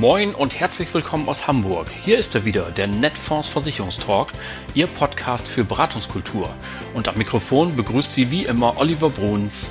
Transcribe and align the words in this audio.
Moin 0.00 0.34
und 0.34 0.58
herzlich 0.58 0.92
willkommen 0.94 1.28
aus 1.28 1.46
Hamburg. 1.46 1.86
Hier 1.90 2.18
ist 2.18 2.34
er 2.34 2.46
wieder, 2.46 2.70
der 2.70 2.86
Netfonds 2.86 3.48
Versicherungstalk, 3.48 4.32
Ihr 4.72 4.86
Podcast 4.86 5.46
für 5.46 5.62
Beratungskultur. 5.62 6.48
Und 6.94 7.06
am 7.06 7.18
Mikrofon 7.18 7.76
begrüßt 7.76 8.14
Sie 8.14 8.30
wie 8.30 8.46
immer 8.46 8.78
Oliver 8.78 9.10
Bruns. 9.10 9.70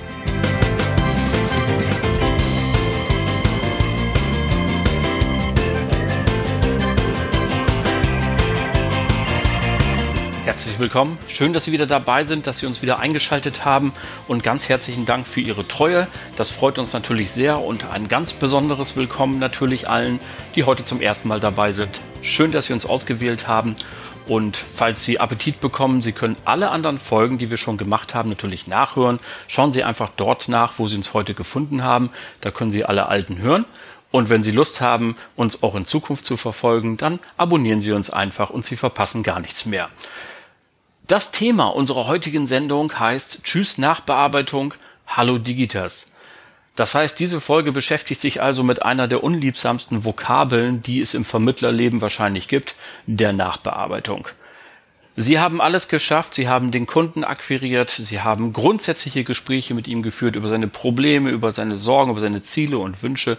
Herzlich 10.59 10.79
willkommen. 10.79 11.18
Schön, 11.29 11.54
dass 11.54 11.63
Sie 11.63 11.71
wieder 11.71 11.87
dabei 11.87 12.25
sind, 12.25 12.45
dass 12.45 12.57
Sie 12.57 12.65
uns 12.65 12.81
wieder 12.81 13.00
eingeschaltet 13.00 13.63
haben 13.63 13.93
und 14.27 14.43
ganz 14.43 14.67
herzlichen 14.67 15.05
Dank 15.05 15.25
für 15.25 15.39
Ihre 15.39 15.65
Treue. 15.65 16.05
Das 16.36 16.50
freut 16.51 16.77
uns 16.77 16.91
natürlich 16.91 17.31
sehr 17.31 17.61
und 17.61 17.86
ein 17.86 18.09
ganz 18.09 18.33
besonderes 18.33 18.97
Willkommen 18.97 19.39
natürlich 19.39 19.87
allen, 19.87 20.19
die 20.55 20.65
heute 20.65 20.83
zum 20.83 21.00
ersten 21.00 21.29
Mal 21.29 21.39
dabei 21.39 21.71
sind. 21.71 22.01
Schön, 22.21 22.51
dass 22.51 22.65
Sie 22.65 22.73
uns 22.73 22.86
ausgewählt 22.86 23.47
haben. 23.47 23.77
Und 24.27 24.57
falls 24.57 25.05
Sie 25.05 25.21
Appetit 25.21 25.61
bekommen, 25.61 26.01
Sie 26.01 26.11
können 26.11 26.36
alle 26.43 26.71
anderen 26.71 27.00
Folgen, 27.00 27.37
die 27.37 27.50
wir 27.50 27.55
schon 27.55 27.78
gemacht 27.78 28.14
haben, 28.14 28.28
natürlich 28.28 28.67
nachhören. 28.67 29.19
Schauen 29.47 29.71
Sie 29.71 29.86
einfach 29.86 30.11
dort 30.17 30.50
nach, 30.50 30.73
wo 30.78 30.89
Sie 30.89 30.97
uns 30.97 31.14
heute 31.14 31.36
gefunden 31.36 31.83
haben. 31.83 32.09
Da 32.41 32.52
können 32.52 32.72
Sie 32.72 32.83
alle 32.83 33.05
alten 33.05 33.38
hören. 33.38 33.64
Und 34.11 34.28
wenn 34.28 34.44
Sie 34.44 34.52
Lust 34.52 34.81
haben, 34.81 35.16
uns 35.38 35.64
auch 35.64 35.75
in 35.75 35.86
Zukunft 35.86 36.25
zu 36.25 36.36
verfolgen, 36.36 36.97
dann 36.97 37.19
abonnieren 37.38 37.80
Sie 37.80 37.94
uns 37.94 38.09
einfach 38.09 38.50
und 38.50 38.66
Sie 38.66 38.75
verpassen 38.75 39.23
gar 39.23 39.39
nichts 39.39 39.66
mehr. 39.66 39.89
Das 41.09 41.31
Thema 41.31 41.69
unserer 41.69 42.05
heutigen 42.05 42.45
Sendung 42.45 43.00
heißt 43.00 43.44
Tschüss 43.44 43.80
Nachbearbeitung, 43.80 44.75
Hallo 45.08 45.39
Digitas. 45.39 46.11
Das 46.75 46.94
heißt, 46.94 47.20
diese 47.20 47.42
Folge 47.42 47.72
beschäftigt 47.72 48.22
sich 48.22 48.44
also 48.44 48.61
mit 48.61 48.84
einer 48.84 49.08
der 49.08 49.23
unliebsamsten 49.23 50.06
Vokabeln, 50.06 50.84
die 50.84 51.02
es 51.02 51.16
im 51.16 51.25
Vermittlerleben 51.25 52.02
wahrscheinlich 52.02 52.47
gibt, 52.47 52.75
der 53.08 53.34
Nachbearbeitung. 53.34 54.28
Sie 55.22 55.38
haben 55.38 55.59
alles 55.59 55.89
geschafft, 55.89 56.34
Sie 56.34 56.48
haben 56.48 56.72
den 56.72 56.86
Kunden 56.86 57.25
akquiriert, 57.25 57.92
Sie 57.92 58.22
haben 58.22 58.53
grundsätzliche 58.53 59.25
Gespräche 59.25 59.73
mit 59.73 59.86
ihm 59.89 60.02
geführt 60.02 60.38
über 60.38 60.48
seine 60.48 60.70
Probleme, 60.70 61.30
über 61.30 61.52
seine 61.52 61.78
Sorgen, 61.78 62.12
über 62.12 62.22
seine 62.22 62.42
Ziele 62.42 62.78
und 62.78 63.03
Wünsche. 63.03 63.38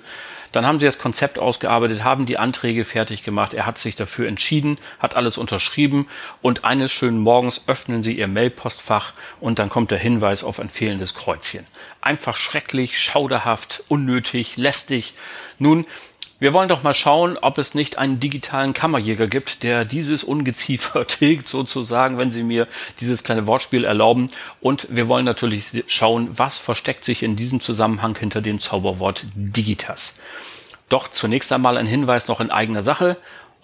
Dann 0.53 0.67
haben 0.67 0.79
sie 0.79 0.85
das 0.85 0.99
Konzept 0.99 1.39
ausgearbeitet, 1.39 2.05
haben 2.05 2.27
die 2.27 2.37
Anträge 2.37 2.85
fertig 2.85 3.23
gemacht. 3.23 3.55
Er 3.55 3.65
hat 3.65 3.79
sich 3.79 3.97
dafür 3.97 4.29
entschieden, 4.29 4.77
hat 4.99 5.17
alles 5.17 5.39
unterschrieben 5.39 6.07
und 6.43 6.65
eines 6.65 6.93
schönen 6.93 7.21
Morgens 7.21 7.63
öffnen 7.67 8.03
sie 8.03 8.19
ihr 8.19 8.29
Mailpostfach 8.29 9.15
und 9.41 9.59
dann 9.59 9.71
kommt 9.71 9.91
der 9.91 9.99
Hinweis 9.99 10.45
auf 10.45 10.61
ein 10.61 10.69
fehlendes 10.69 11.15
Kreuzchen. 11.15 11.67
Einfach 12.03 12.37
schrecklich, 12.37 13.01
schauderhaft, 13.01 13.85
unnötig, 13.89 14.59
lästig. 14.59 15.15
Nun, 15.59 15.87
wir 16.41 16.55
wollen 16.55 16.71
doch 16.71 16.83
mal 16.83 16.95
schauen, 16.95 17.37
ob 17.37 17.59
es 17.59 17.75
nicht 17.75 17.99
einen 17.99 18.19
digitalen 18.19 18.73
Kammerjäger 18.73 19.27
gibt, 19.27 19.63
der 19.63 19.85
dieses 19.85 20.25
Ungeziefer 20.25 21.07
tilgt, 21.07 21.49
sozusagen, 21.49 22.17
wenn 22.17 22.33
Sie 22.33 22.43
mir 22.43 22.67
dieses 22.99 23.23
kleine 23.23 23.47
Wortspiel 23.47 23.85
erlauben. 23.85 24.31
Und 24.63 24.89
wir 24.91 25.07
wollen 25.07 25.27
natürlich 25.27 25.85
schauen, 25.87 26.31
was 26.33 26.57
versteckt 26.57 27.05
sich 27.05 27.23
in 27.23 27.37
diesem 27.37 27.61
Zusammenhang 27.61 28.17
hinter 28.17 28.41
dem 28.41 28.59
Zauberwort 28.59 29.27
Digitas. 29.35 30.19
Doch 30.89 31.09
zunächst 31.09 31.53
einmal 31.53 31.77
ein 31.77 31.87
Hinweis 31.87 32.27
noch 32.27 32.41
in 32.41 32.51
eigener 32.51 32.83
Sache. 32.83 33.19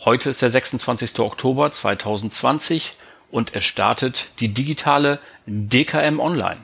Heute 0.05 0.29
ist 0.29 0.43
der 0.43 0.51
26. 0.51 1.19
Oktober 1.21 1.73
2020 1.73 2.93
und 3.31 3.55
es 3.55 3.65
startet 3.65 4.29
die 4.39 4.49
digitale 4.49 5.19
DKM 5.47 6.21
Online. 6.21 6.61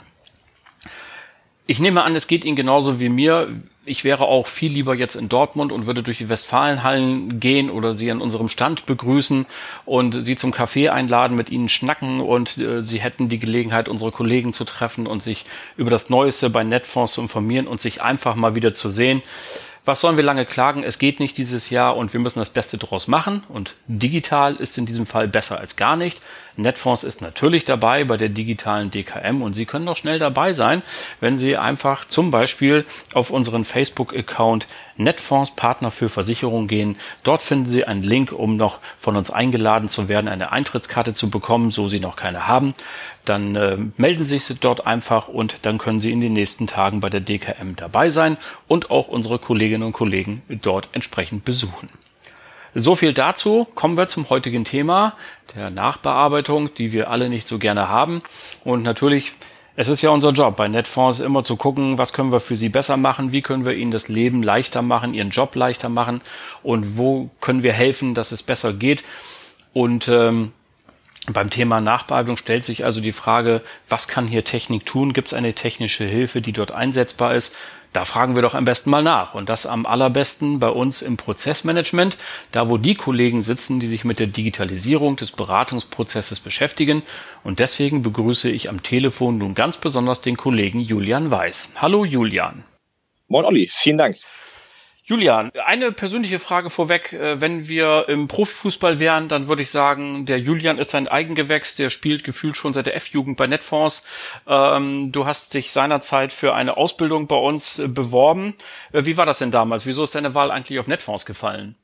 Ich 1.67 1.81
nehme 1.81 2.03
an, 2.03 2.15
es 2.15 2.27
geht 2.27 2.45
Ihnen 2.45 2.57
genauso 2.57 3.01
wie 3.01 3.09
mir 3.09 3.49
ich 3.85 4.05
wäre 4.05 4.27
auch 4.27 4.47
viel 4.47 4.71
lieber 4.71 4.95
jetzt 4.95 5.17
in 5.17 5.29
Dortmund 5.29 5.73
und 5.73 5.87
würde 5.87 6.03
durch 6.03 6.19
die 6.19 6.29
Westfalenhallen 6.29 7.41
gehen 7.41 7.71
oder 7.71 7.95
sie 7.95 8.11
an 8.11 8.21
unserem 8.21 8.49
Stand 8.49 8.87
begrüßen 8.87 9.47
und 9.85 10.25
sie 10.25 10.37
zum 10.37 10.53
Café 10.53 10.91
einladen, 10.91 11.37
mit 11.37 11.51
ihnen 11.51 11.69
schnacken 11.69 12.21
und 12.21 12.59
äh, 12.59 12.83
sie 12.83 13.01
hätten 13.01 13.29
die 13.29 13.41
Gelegenheit, 13.41 13.89
unsere 13.89 14.13
Kollegen 14.13 14.53
zu 14.53 14.65
treffen 14.65 15.07
und 15.07 15.23
sich 15.23 15.45
über 15.77 15.91
das 15.91 16.11
Neueste 16.11 16.49
bei 16.49 16.63
Netfonds 16.63 17.15
zu 17.15 17.21
informieren 17.21 17.67
und 17.67 17.81
sich 17.81 18.03
einfach 18.03 18.37
mal 18.37 18.55
wieder 18.55 18.73
zu 18.73 18.89
sehen 18.89 19.23
was 19.85 20.01
sollen 20.01 20.17
wir 20.17 20.25
lange 20.25 20.45
klagen? 20.45 20.85
Es 20.85 20.99
geht 20.99 21.19
nicht 21.19 21.37
dieses 21.37 21.71
Jahr 21.71 21.97
und 21.97 22.13
wir 22.13 22.21
müssen 22.21 22.39
das 22.39 22.51
Beste 22.51 22.79
daraus 22.79 23.09
machen. 23.09 23.43
Und 23.49 23.75
digital 23.89 24.55
ist 24.55 24.79
in 24.79 24.87
diesem 24.87 25.07
Fall 25.07 25.27
besser 25.27 25.59
als 25.59 25.75
gar 25.75 25.97
nicht. 25.97 26.21
Netfonds 26.57 27.05
ist 27.05 27.23
natürlich 27.23 27.65
dabei 27.65 28.05
bei 28.05 28.17
der 28.17 28.29
digitalen 28.29 28.91
DKM 28.91 29.43
und 29.43 29.55
Sie 29.55 29.67
können 29.67 29.87
doch 29.87 29.97
schnell 29.97 30.19
dabei 30.19 30.53
sein, 30.53 30.83
wenn 31.21 31.39
Sie 31.39 31.57
einfach 31.57 32.07
zum 32.07 32.31
Beispiel 32.31 32.85
auf 33.15 33.31
unseren 33.31 33.65
Facebook-Account 33.65 34.67
Netfonds 34.97 35.53
Partner 35.53 35.91
für 35.91 36.09
Versicherung 36.09 36.67
gehen. 36.67 36.97
Dort 37.23 37.43
finden 37.43 37.69
Sie 37.69 37.85
einen 37.85 38.03
Link, 38.03 38.33
um 38.33 38.57
noch 38.57 38.81
von 38.99 39.17
uns 39.17 39.31
eingeladen 39.31 39.89
zu 39.89 40.09
werden, 40.09 40.29
eine 40.29 40.53
Eintrittskarte 40.53 41.15
zu 41.15 41.31
bekommen, 41.31 41.71
so 41.71 41.89
Sie 41.89 42.01
noch 42.01 42.17
keine 42.17 42.47
haben. 42.47 42.75
Dann 43.25 43.57
äh, 43.57 43.79
melden 43.97 44.25
Sie 44.25 44.39
sich 44.39 44.59
dort 44.61 44.87
einfach 44.87 45.29
und 45.29 45.59
dann 45.63 45.79
können 45.79 46.01
Sie 46.01 46.13
in 46.13 46.21
den 46.21 46.33
nächsten 46.33 46.67
Tagen 46.67 47.01
bei 47.01 47.09
der 47.09 47.21
DKM 47.21 47.77
dabei 47.77 48.11
sein 48.11 48.37
und 48.69 48.91
auch 48.91 49.09
unsere 49.09 49.39
Kolleginnen 49.39 49.85
und 49.85 49.93
Kollegen 49.93 50.43
dort 50.49 50.89
entsprechend 50.93 51.45
besuchen. 51.45 51.89
So 52.75 52.95
viel 52.95 53.13
dazu. 53.13 53.67
Kommen 53.75 53.99
wir 53.99 54.09
zum 54.09 54.31
heutigen 54.31 54.65
Thema 54.65 55.13
der 55.55 55.69
Nachbearbeitung, 55.69 56.73
die 56.75 56.93
wir 56.93 57.11
alle 57.11 57.29
nicht 57.29 57.47
so 57.47 57.59
gerne 57.59 57.89
haben. 57.91 58.23
Und 58.65 58.83
natürlich, 58.83 59.33
es 59.77 59.89
ist 59.89 60.01
ja 60.01 60.09
unser 60.09 60.31
Job 60.31 60.57
bei 60.57 60.69
Netfonds 60.69 61.21
immer 61.21 61.45
zu 61.45 61.57
gucken, 61.57 61.99
was 61.99 62.15
können 62.15 62.33
wir 62.33 62.41
für 62.41 62.57
Sie 62.57 62.71
besser 62.71 62.97
machen, 62.97 63.33
wie 63.33 63.43
können 63.43 63.67
wir 63.67 63.75
Ihnen 63.75 63.91
das 63.91 64.09
Leben 64.09 64.43
leichter 64.43 64.81
machen, 64.81 65.13
Ihren 65.13 65.29
Job 65.29 65.55
leichter 65.55 65.91
machen 65.91 66.23
und 66.63 66.97
wo 66.97 67.29
können 67.43 67.63
wir 67.63 67.75
helfen, 67.75 68.15
dass 68.15 68.33
es 68.33 68.43
besser 68.43 68.73
geht. 68.73 69.05
Und 69.75 70.09
ähm, 70.09 70.53
beim 71.31 71.51
Thema 71.51 71.83
Nachbearbeitung 71.83 72.39
stellt 72.39 72.65
sich 72.65 72.87
also 72.87 73.03
die 73.03 73.13
Frage, 73.13 73.61
was 73.87 74.09
kann 74.09 74.27
hier 74.27 74.45
Technik 74.45 74.87
tun? 74.87 75.13
Gibt 75.13 75.29
es 75.29 75.35
eine 75.35 75.53
technische 75.53 76.05
Hilfe, 76.05 76.41
die 76.41 76.53
dort 76.53 76.73
einsetzbar 76.73 77.35
ist? 77.35 77.55
Da 77.93 78.07
fragen 78.07 78.35
wir 78.35 78.43
doch 78.43 78.55
am 78.55 78.65
besten 78.65 78.91
mal 78.91 79.03
nach. 79.03 79.35
Und 79.35 79.49
das 79.49 79.67
am 79.67 79.85
allerbesten 79.85 80.59
bei 80.59 80.71
uns 80.71 81.03
im 81.03 81.17
Prozessmanagement, 81.17 82.17
da 82.51 82.69
wo 82.71 82.79
die 82.79 82.95
Kollegen 82.95 83.43
sitzen, 83.43 83.81
die 83.81 83.89
sich 83.89 84.05
mit 84.05 84.19
der 84.19 84.29
Digitalisierung 84.29 85.17
des 85.17 85.33
Beratungsprozesses 85.33 86.41
beschäftigen. 86.41 87.03
Und 87.45 87.59
deswegen 87.59 88.03
begrüße 88.03 88.51
ich 88.51 88.71
am 88.71 88.83
Telefon 88.83 89.39
nun 89.39 89.55
ganz 89.55 89.77
besonders 89.77 90.23
den 90.23 90.37
Kollegen 90.37 90.81
Julian 90.81 91.31
Weiß. 91.31 91.73
Hallo 91.77 92.05
Julian. 92.05 92.65
Moin 93.29 93.45
Olli, 93.45 93.71
vielen 93.73 93.99
Dank. 93.99 94.17
Julian, 95.05 95.51
eine 95.67 95.91
persönliche 95.91 96.39
Frage 96.39 96.71
vorweg. 96.71 97.13
Äh, 97.13 97.41
wenn 97.41 97.67
wir 97.67 98.09
im 98.09 98.29
Profifußball 98.29 99.01
wären, 99.01 99.29
dann 99.29 99.49
würde 99.49 99.63
ich 99.63 99.71
sagen, 99.71 100.27
der 100.27 100.39
Julian 100.39 100.79
ist 100.79 100.95
ein 100.95 101.09
Eigengewächs, 101.09 101.75
der 101.75 101.91
spielt 101.91 102.23
gefühlt 102.23 102.57
schon 102.57 102.73
seit 102.73 102.87
der 102.87 102.95
F-Jugend 102.95 103.37
bei 103.37 103.49
Netfonds. 103.49 104.07
Ähm, 104.47 105.11
du 105.11 105.27
hast 105.27 105.55
dich 105.55 105.73
seinerzeit 105.73 106.33
für 106.33 106.55
eine 106.55 106.77
Ausbildung 106.77 107.27
bei 107.27 107.37
uns 107.37 107.81
äh, 107.81 107.89
beworben. 107.89 108.55
Äh, 108.93 109.05
wie 109.05 109.17
war 109.17 109.27
das 109.27 109.39
denn 109.39 109.51
damals? 109.51 109.87
Wieso 109.87 110.05
ist 110.05 110.15
deine 110.15 110.37
Wahl 110.37 110.53
eigentlich 110.53 110.79
auf 110.79 110.87
Netfonds 110.87 111.27
gefallen? 111.27 111.75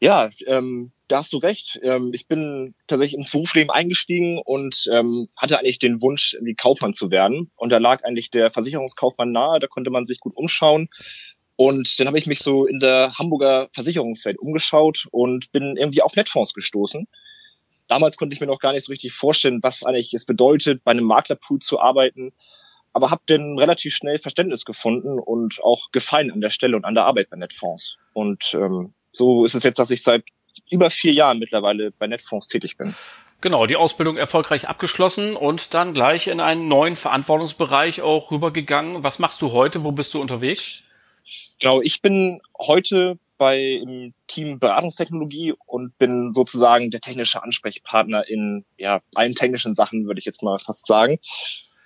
Ja, 0.00 0.30
ähm, 0.46 0.92
da 1.08 1.18
hast 1.18 1.32
du 1.32 1.38
recht. 1.38 1.78
Ähm, 1.82 2.10
ich 2.14 2.26
bin 2.26 2.74
tatsächlich 2.86 3.18
ins 3.18 3.30
Berufsleben 3.30 3.70
eingestiegen 3.70 4.40
und 4.42 4.88
ähm, 4.92 5.28
hatte 5.36 5.58
eigentlich 5.58 5.78
den 5.78 6.00
Wunsch, 6.00 6.36
wie 6.40 6.54
Kaufmann 6.54 6.94
zu 6.94 7.10
werden. 7.10 7.50
Und 7.54 7.70
da 7.70 7.78
lag 7.78 8.02
eigentlich 8.04 8.30
der 8.30 8.50
Versicherungskaufmann 8.50 9.30
nahe, 9.30 9.60
da 9.60 9.66
konnte 9.66 9.90
man 9.90 10.04
sich 10.04 10.18
gut 10.18 10.36
umschauen. 10.36 10.88
Und 11.60 12.00
dann 12.00 12.06
habe 12.06 12.18
ich 12.18 12.26
mich 12.26 12.40
so 12.40 12.64
in 12.64 12.80
der 12.80 13.12
Hamburger 13.18 13.68
Versicherungswelt 13.74 14.38
umgeschaut 14.38 15.06
und 15.10 15.52
bin 15.52 15.76
irgendwie 15.76 16.00
auf 16.00 16.16
Netfonds 16.16 16.54
gestoßen. 16.54 17.06
Damals 17.86 18.16
konnte 18.16 18.32
ich 18.32 18.40
mir 18.40 18.46
noch 18.46 18.60
gar 18.60 18.72
nicht 18.72 18.86
so 18.86 18.92
richtig 18.92 19.12
vorstellen, 19.12 19.62
was 19.62 19.84
eigentlich 19.84 20.14
es 20.14 20.24
bedeutet, 20.24 20.82
bei 20.84 20.92
einem 20.92 21.04
Maklerpool 21.04 21.58
zu 21.58 21.78
arbeiten, 21.78 22.32
aber 22.94 23.10
habe 23.10 23.20
dann 23.26 23.58
relativ 23.58 23.94
schnell 23.94 24.18
Verständnis 24.18 24.64
gefunden 24.64 25.18
und 25.18 25.62
auch 25.62 25.92
Gefallen 25.92 26.30
an 26.30 26.40
der 26.40 26.48
Stelle 26.48 26.76
und 26.76 26.86
an 26.86 26.94
der 26.94 27.04
Arbeit 27.04 27.28
bei 27.28 27.36
Netfonds. 27.36 27.98
Und 28.14 28.54
ähm, 28.54 28.94
so 29.12 29.44
ist 29.44 29.54
es 29.54 29.62
jetzt, 29.62 29.78
dass 29.78 29.90
ich 29.90 30.02
seit 30.02 30.24
über 30.70 30.88
vier 30.88 31.12
Jahren 31.12 31.40
mittlerweile 31.40 31.90
bei 31.90 32.06
Netfonds 32.06 32.48
tätig 32.48 32.78
bin. 32.78 32.94
Genau, 33.42 33.66
die 33.66 33.76
Ausbildung 33.76 34.16
erfolgreich 34.16 34.66
abgeschlossen 34.66 35.36
und 35.36 35.74
dann 35.74 35.92
gleich 35.92 36.28
in 36.28 36.40
einen 36.40 36.68
neuen 36.68 36.96
Verantwortungsbereich 36.96 38.00
auch 38.00 38.30
rübergegangen. 38.30 39.04
Was 39.04 39.18
machst 39.18 39.42
du 39.42 39.52
heute? 39.52 39.84
Wo 39.84 39.92
bist 39.92 40.14
du 40.14 40.22
unterwegs? 40.22 40.84
Genau, 41.60 41.80
ich 41.82 42.02
bin 42.02 42.40
heute 42.58 43.18
bei 43.36 43.58
im 43.58 44.12
Team 44.26 44.58
Beratungstechnologie 44.58 45.54
und 45.66 45.96
bin 45.98 46.32
sozusagen 46.34 46.90
der 46.90 47.00
technische 47.00 47.42
Ansprechpartner 47.42 48.28
in 48.28 48.64
ja, 48.76 49.00
allen 49.14 49.34
technischen 49.34 49.74
Sachen, 49.74 50.06
würde 50.06 50.18
ich 50.18 50.26
jetzt 50.26 50.42
mal 50.42 50.58
fast 50.58 50.86
sagen. 50.86 51.18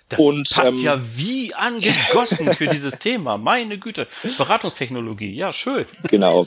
Das 0.09 0.19
und, 0.19 0.49
passt 0.49 0.73
ähm, 0.73 0.77
ja 0.77 0.99
wie 1.17 1.53
angegossen 1.53 2.53
für 2.53 2.67
dieses 2.67 2.99
Thema. 2.99 3.37
Meine 3.37 3.79
Güte. 3.79 4.07
Beratungstechnologie, 4.37 5.33
ja, 5.33 5.51
schön. 5.51 5.85
Genau. 6.09 6.45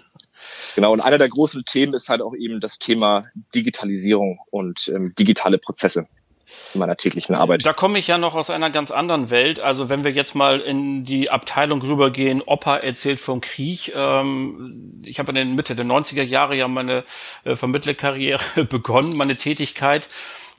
Genau. 0.76 0.92
Und 0.92 1.00
einer 1.00 1.18
der 1.18 1.28
großen 1.28 1.64
Themen 1.64 1.92
ist 1.92 2.08
halt 2.08 2.22
auch 2.22 2.34
eben 2.34 2.60
das 2.60 2.78
Thema 2.78 3.24
Digitalisierung 3.54 4.38
und 4.50 4.88
ähm, 4.94 5.12
digitale 5.18 5.58
Prozesse. 5.58 6.06
In 6.74 6.80
meiner 6.80 6.96
täglichen 6.96 7.34
Arbeit. 7.34 7.64
Da 7.64 7.72
komme 7.72 7.98
ich 7.98 8.06
ja 8.06 8.18
noch 8.18 8.34
aus 8.34 8.50
einer 8.50 8.70
ganz 8.70 8.90
anderen 8.90 9.30
Welt. 9.30 9.60
Also 9.60 9.88
wenn 9.88 10.04
wir 10.04 10.12
jetzt 10.12 10.34
mal 10.34 10.60
in 10.60 11.04
die 11.04 11.30
Abteilung 11.30 11.82
rübergehen, 11.82 12.42
Opa 12.42 12.76
erzählt 12.76 13.20
vom 13.20 13.40
Krieg. 13.40 13.92
Ähm, 13.94 15.02
ich 15.04 15.18
habe 15.18 15.30
in 15.30 15.36
den 15.36 15.54
Mitte 15.54 15.74
der 15.74 15.86
90er 15.86 16.22
Jahre 16.22 16.56
ja 16.56 16.68
meine 16.68 17.04
äh, 17.44 17.56
Vermittlerkarriere 17.56 18.64
begonnen, 18.68 19.16
meine 19.16 19.36
Tätigkeit. 19.36 20.08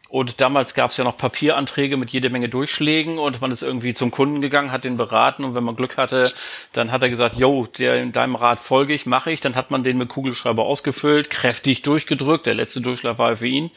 Und 0.09 0.41
damals 0.41 0.73
gab 0.73 0.89
es 0.89 0.97
ja 0.97 1.03
noch 1.03 1.17
Papieranträge 1.17 1.95
mit 1.95 2.09
jede 2.09 2.31
Menge 2.31 2.49
Durchschlägen 2.49 3.19
und 3.19 3.41
man 3.41 3.51
ist 3.51 3.61
irgendwie 3.61 3.93
zum 3.93 4.09
Kunden 4.09 4.41
gegangen, 4.41 4.71
hat 4.71 4.83
den 4.83 4.97
beraten 4.97 5.43
und 5.43 5.53
wenn 5.53 5.63
man 5.63 5.75
Glück 5.75 5.97
hatte, 5.97 6.33
dann 6.73 6.91
hat 6.91 7.03
er 7.03 7.09
gesagt, 7.09 7.35
yo, 7.37 7.67
der 7.77 8.01
in 8.01 8.11
deinem 8.11 8.33
Rat 8.33 8.59
folge 8.59 8.95
ich, 8.95 9.05
mache 9.05 9.31
ich. 9.31 9.39
Dann 9.39 9.53
hat 9.53 9.69
man 9.69 9.83
den 9.83 9.99
mit 9.99 10.09
Kugelschreiber 10.09 10.65
ausgefüllt, 10.65 11.29
kräftig 11.29 11.83
durchgedrückt. 11.83 12.47
Der 12.47 12.55
letzte 12.55 12.81
Durchschlag 12.81 13.19
war 13.19 13.35
für 13.35 13.45
ihn. 13.45 13.69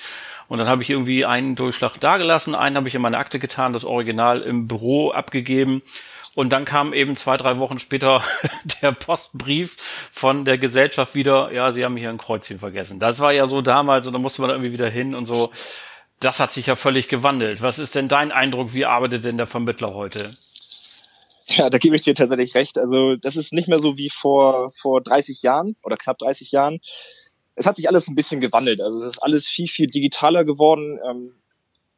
Und 0.53 0.59
dann 0.59 0.69
habe 0.69 0.83
ich 0.83 0.91
irgendwie 0.91 1.25
einen 1.25 1.55
Durchschlag 1.55 1.99
dagelassen, 1.99 2.55
einen 2.55 2.77
habe 2.77 2.87
ich 2.87 2.95
in 2.95 3.01
meine 3.01 3.17
Akte 3.17 3.39
getan, 3.39 3.73
das 3.73 3.87
Original 3.87 4.43
im 4.43 4.69
Büro 4.69 5.11
abgegeben. 5.11 5.81
Und 6.35 6.51
dann 6.51 6.67
kam 6.67 6.93
eben 6.93 7.17
zwei, 7.17 7.39
drei 7.39 7.57
Wochen 7.57 7.79
später 7.79 8.23
der 8.83 8.93
Postbrief 8.93 9.79
von 10.13 10.45
der 10.45 10.59
Gesellschaft 10.59 11.15
wieder, 11.15 11.51
ja, 11.53 11.73
sie 11.73 11.87
haben 11.87 11.97
hier 11.97 12.11
ein 12.11 12.19
Kreuzchen 12.19 12.59
vergessen. 12.59 13.01
Das 13.01 13.19
war 13.19 13.33
ja 13.33 13.47
so 13.47 13.63
damals 13.63 14.07
und 14.07 14.13
da 14.13 14.19
musste 14.19 14.43
man 14.43 14.51
irgendwie 14.51 14.75
wieder 14.75 14.91
hin 14.91 15.15
und 15.15 15.25
so 15.25 15.51
das 16.21 16.39
hat 16.39 16.53
sich 16.53 16.67
ja 16.67 16.77
völlig 16.77 17.09
gewandelt. 17.09 17.63
Was 17.63 17.79
ist 17.79 17.95
denn 17.95 18.09
dein 18.09 18.31
Eindruck? 18.31 18.75
Wie 18.75 18.85
arbeitet 18.85 19.25
denn 19.25 19.39
der 19.39 19.47
Vermittler 19.47 19.95
heute? 19.95 20.35
Ja, 21.47 21.69
da 21.71 21.79
gebe 21.79 21.97
ich 21.97 22.03
dir 22.03 22.15
tatsächlich 22.15 22.55
recht. 22.55 22.79
Also 22.79 23.17
das 23.17 23.37
ist 23.37 23.55
nicht 23.55 23.69
mehr 23.69 23.79
so 23.79 23.97
wie 23.97 24.11
vor, 24.11 24.71
vor 24.71 25.01
30 25.01 25.41
Jahren 25.41 25.77
oder 25.83 25.97
knapp 25.97 26.19
30 26.19 26.53
Jahren. 26.53 26.81
Es 27.55 27.67
hat 27.67 27.77
sich 27.77 27.89
alles 27.89 28.09
ein 28.09 28.15
bisschen 28.15 28.41
gewandelt. 28.41 28.81
Also 28.81 28.99
es 28.99 29.15
ist 29.15 29.19
alles 29.19 29.47
viel, 29.47 29.69
viel 29.69 29.87
digitaler 29.87 30.45
geworden. 30.45 30.99
Ähm, 31.09 31.35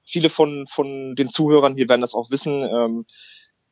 viele 0.05 0.29
von, 0.29 0.67
von 0.69 1.15
den 1.17 1.29
Zuhörern 1.29 1.77
hier 1.77 1.89
werden 1.89 2.01
das 2.01 2.15
auch 2.15 2.31
wissen. 2.31 2.63
Ähm, 2.63 3.07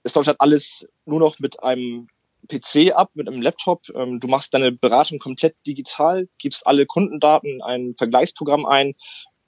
es 0.02 0.14
läuft 0.14 0.28
halt 0.28 0.40
alles 0.40 0.88
nur 1.04 1.20
noch 1.20 1.38
mit 1.38 1.62
einem 1.62 2.08
PC 2.48 2.92
ab, 2.94 3.10
mit 3.14 3.28
einem 3.28 3.42
Laptop. 3.42 3.82
Ähm, 3.94 4.20
du 4.20 4.28
machst 4.28 4.52
deine 4.54 4.72
Beratung 4.72 5.18
komplett 5.18 5.54
digital, 5.66 6.28
gibst 6.38 6.66
alle 6.66 6.86
Kundendaten 6.86 7.50
in 7.50 7.62
ein 7.62 7.94
Vergleichsprogramm 7.96 8.66
ein 8.66 8.94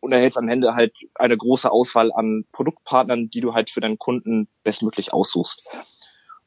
und 0.01 0.13
erhältst 0.13 0.39
am 0.39 0.49
Ende 0.49 0.75
halt 0.75 0.95
eine 1.15 1.37
große 1.37 1.71
Auswahl 1.71 2.13
an 2.13 2.45
Produktpartnern, 2.53 3.31
die 3.31 3.41
du 3.41 3.55
halt 3.55 3.71
für 3.71 3.81
deinen 3.81 3.99
Kunden 3.99 4.49
bestmöglich 4.63 5.13
aussuchst. 5.13 5.63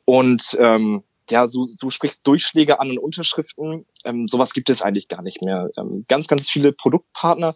Und 0.06 0.56
ähm, 0.60 1.04
ja, 1.32 1.48
so, 1.48 1.68
du 1.80 1.90
sprichst 1.90 2.26
Durchschläge 2.26 2.80
an 2.80 2.92
und 2.92 3.00
Unterschriften. 3.00 3.86
Ähm, 4.04 4.28
sowas 4.28 4.54
gibt 4.54 4.70
es 4.70 4.82
eigentlich 4.82 5.08
gar 5.08 5.22
nicht 5.22 5.42
mehr. 5.42 5.70
Ähm, 5.78 6.06
ganz, 6.08 6.28
ganz 6.28 6.50
viele 6.50 6.72
Produktpartner, 6.72 7.56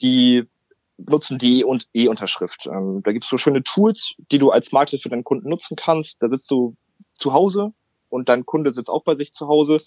die 0.00 0.44
nutzen 0.98 1.38
die 1.38 1.64
und 1.64 1.88
E-Unterschrift. 1.94 2.66
Ähm, 2.66 3.02
da 3.04 3.12
gibt 3.12 3.24
es 3.24 3.30
so 3.30 3.38
schöne 3.38 3.62
Tools, 3.62 4.14
die 4.30 4.38
du 4.38 4.50
als 4.50 4.72
Makler 4.72 4.98
für 4.98 5.08
deinen 5.08 5.24
Kunden 5.24 5.48
nutzen 5.48 5.76
kannst. 5.76 6.22
Da 6.22 6.28
sitzt 6.28 6.50
du 6.50 6.74
zu 7.14 7.32
Hause 7.32 7.72
und 8.08 8.28
dein 8.28 8.46
Kunde 8.46 8.70
sitzt 8.72 8.90
auch 8.90 9.04
bei 9.04 9.14
sich 9.14 9.32
zu 9.32 9.48
Hause 9.48 9.78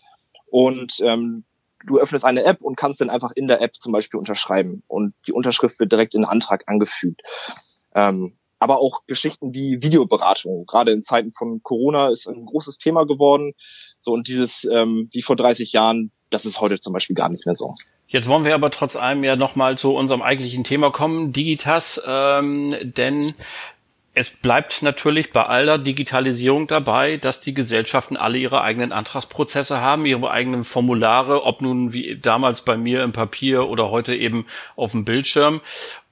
und 0.47 0.97
ähm, 1.01 1.43
du 1.85 1.99
öffnest 1.99 2.25
eine 2.25 2.43
App 2.43 2.61
und 2.61 2.75
kannst 2.75 3.01
dann 3.01 3.09
einfach 3.09 3.31
in 3.35 3.47
der 3.47 3.61
App 3.61 3.75
zum 3.75 3.91
Beispiel 3.91 4.17
unterschreiben 4.17 4.83
und 4.87 5.13
die 5.27 5.33
Unterschrift 5.33 5.79
wird 5.79 5.91
direkt 5.91 6.15
in 6.15 6.21
den 6.21 6.29
Antrag 6.29 6.63
angefügt. 6.67 7.21
Ähm, 7.93 8.37
aber 8.59 8.79
auch 8.79 9.01
Geschichten 9.07 9.53
wie 9.53 9.81
Videoberatung, 9.81 10.65
gerade 10.65 10.91
in 10.91 11.03
Zeiten 11.03 11.31
von 11.31 11.61
Corona 11.61 12.09
ist 12.09 12.27
ein 12.27 12.45
großes 12.45 12.77
Thema 12.77 13.05
geworden. 13.05 13.53
So 13.99 14.11
und 14.11 14.27
dieses 14.27 14.65
ähm, 14.65 15.09
wie 15.11 15.21
vor 15.21 15.35
30 15.35 15.71
Jahren, 15.73 16.11
das 16.29 16.45
ist 16.45 16.61
heute 16.61 16.79
zum 16.79 16.93
Beispiel 16.93 17.15
gar 17.15 17.29
nicht 17.29 17.45
mehr 17.45 17.55
so. 17.55 17.73
Jetzt 18.07 18.29
wollen 18.29 18.45
wir 18.45 18.53
aber 18.53 18.69
trotz 18.69 18.95
allem 18.95 19.23
ja 19.23 19.35
nochmal 19.35 19.77
zu 19.77 19.95
unserem 19.95 20.21
eigentlichen 20.21 20.63
Thema 20.63 20.91
kommen, 20.91 21.33
Digitas, 21.33 22.01
ähm, 22.07 22.75
denn 22.81 23.33
es 24.17 24.29
bleibt 24.29 24.81
natürlich 24.81 25.33
bei 25.33 25.43
aller 25.45 25.77
Digitalisierung 25.77 26.67
dabei, 26.67 27.17
dass 27.17 27.41
die 27.41 27.53
Gesellschaften 27.53 28.15
alle 28.15 28.37
ihre 28.37 28.61
eigenen 28.61 28.93
Antragsprozesse 28.93 29.81
haben, 29.81 30.05
ihre 30.05 30.31
eigenen 30.31 30.63
Formulare, 30.63 31.43
ob 31.43 31.61
nun 31.61 31.91
wie 31.91 32.17
damals 32.17 32.61
bei 32.61 32.77
mir 32.77 33.03
im 33.03 33.11
Papier 33.11 33.67
oder 33.67 33.91
heute 33.91 34.15
eben 34.15 34.45
auf 34.77 34.91
dem 34.91 35.03
Bildschirm. 35.03 35.59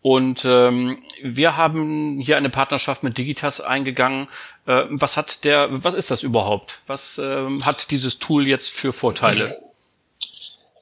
Und 0.04 0.44
ähm, 0.44 1.02
wir 1.22 1.56
haben 1.56 2.20
hier 2.20 2.36
eine 2.36 2.50
Partnerschaft 2.50 3.04
mit 3.04 3.18
Digitas 3.18 3.62
eingegangen. 3.62 4.28
Äh, 4.66 4.84
was 4.90 5.16
hat 5.16 5.46
der, 5.46 5.70
was 5.72 5.94
ist 5.94 6.12
das 6.12 6.24
überhaupt? 6.24 6.82
Was 6.88 7.18
ähm, 7.24 7.66
hat 7.66 7.90
dieses 7.90 8.20
Tool 8.20 8.46
jetzt 8.46 8.74
für 8.74 8.92
Vorteile? 8.92 9.58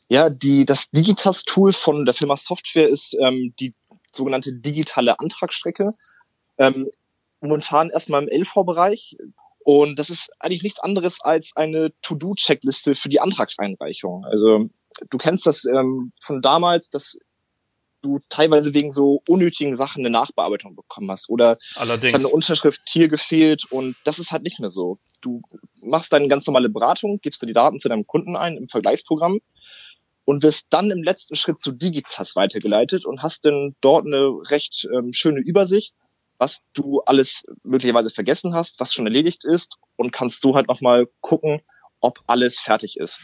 Ja, 0.09 0.31
die, 0.31 0.65
das 0.65 0.89
Digitas-Tool 0.89 1.71
von 1.71 2.05
der 2.05 2.15
Firma 2.15 2.35
Software 2.35 2.89
ist 2.89 3.15
ähm, 3.21 3.53
die 3.59 3.75
sogenannte 4.11 4.53
digitale 4.53 5.19
Antragsstrecke. 5.19 5.93
Ähm, 6.57 6.89
momentan 7.41 7.91
erstmal 7.91 8.23
im 8.23 8.41
LV-Bereich. 8.41 9.17
Und 9.59 9.99
das 9.99 10.09
ist 10.09 10.31
eigentlich 10.39 10.63
nichts 10.63 10.79
anderes 10.79 11.21
als 11.21 11.51
eine 11.55 11.91
To-Do-Checkliste 12.01 12.95
für 12.95 13.09
die 13.09 13.19
Antragseinreichung. 13.19 14.25
Also 14.25 14.65
du 15.11 15.17
kennst 15.19 15.45
das 15.45 15.65
ähm, 15.65 16.11
von 16.19 16.41
damals, 16.41 16.89
dass 16.89 17.19
du 18.01 18.19
teilweise 18.29 18.73
wegen 18.73 18.91
so 18.91 19.21
unnötigen 19.27 19.75
Sachen 19.75 20.01
eine 20.01 20.09
Nachbearbeitung 20.09 20.75
bekommen 20.75 21.09
hast 21.11 21.29
oder 21.29 21.57
Allerdings. 21.75 22.13
eine 22.13 22.27
Unterschrift 22.27 22.81
hier 22.87 23.07
gefehlt 23.07 23.65
und 23.69 23.95
das 24.03 24.19
ist 24.19 24.31
halt 24.31 24.43
nicht 24.43 24.59
mehr 24.59 24.69
so. 24.69 24.97
Du 25.21 25.41
machst 25.83 26.11
deine 26.11 26.27
ganz 26.27 26.47
normale 26.47 26.69
Beratung, 26.69 27.19
gibst 27.21 27.41
du 27.41 27.45
die 27.45 27.53
Daten 27.53 27.79
zu 27.79 27.89
deinem 27.89 28.07
Kunden 28.07 28.35
ein 28.35 28.57
im 28.57 28.67
Vergleichsprogramm 28.67 29.39
und 30.25 30.43
wirst 30.43 30.67
dann 30.69 30.91
im 30.91 31.03
letzten 31.03 31.35
Schritt 31.35 31.59
zu 31.59 31.71
Digitas 31.71 32.35
weitergeleitet 32.35 33.05
und 33.05 33.21
hast 33.21 33.45
dann 33.45 33.75
dort 33.81 34.05
eine 34.05 34.29
recht 34.49 34.87
ähm, 34.93 35.13
schöne 35.13 35.39
Übersicht, 35.39 35.93
was 36.37 36.61
du 36.73 37.01
alles 37.01 37.43
möglicherweise 37.63 38.09
vergessen 38.09 38.55
hast, 38.55 38.79
was 38.79 38.93
schon 38.93 39.05
erledigt 39.05 39.45
ist 39.45 39.77
und 39.95 40.11
kannst 40.11 40.41
so 40.41 40.55
halt 40.55 40.67
nochmal 40.67 41.05
gucken, 41.21 41.61
ob 41.99 42.19
alles 42.25 42.59
fertig 42.59 42.97
ist 42.97 43.15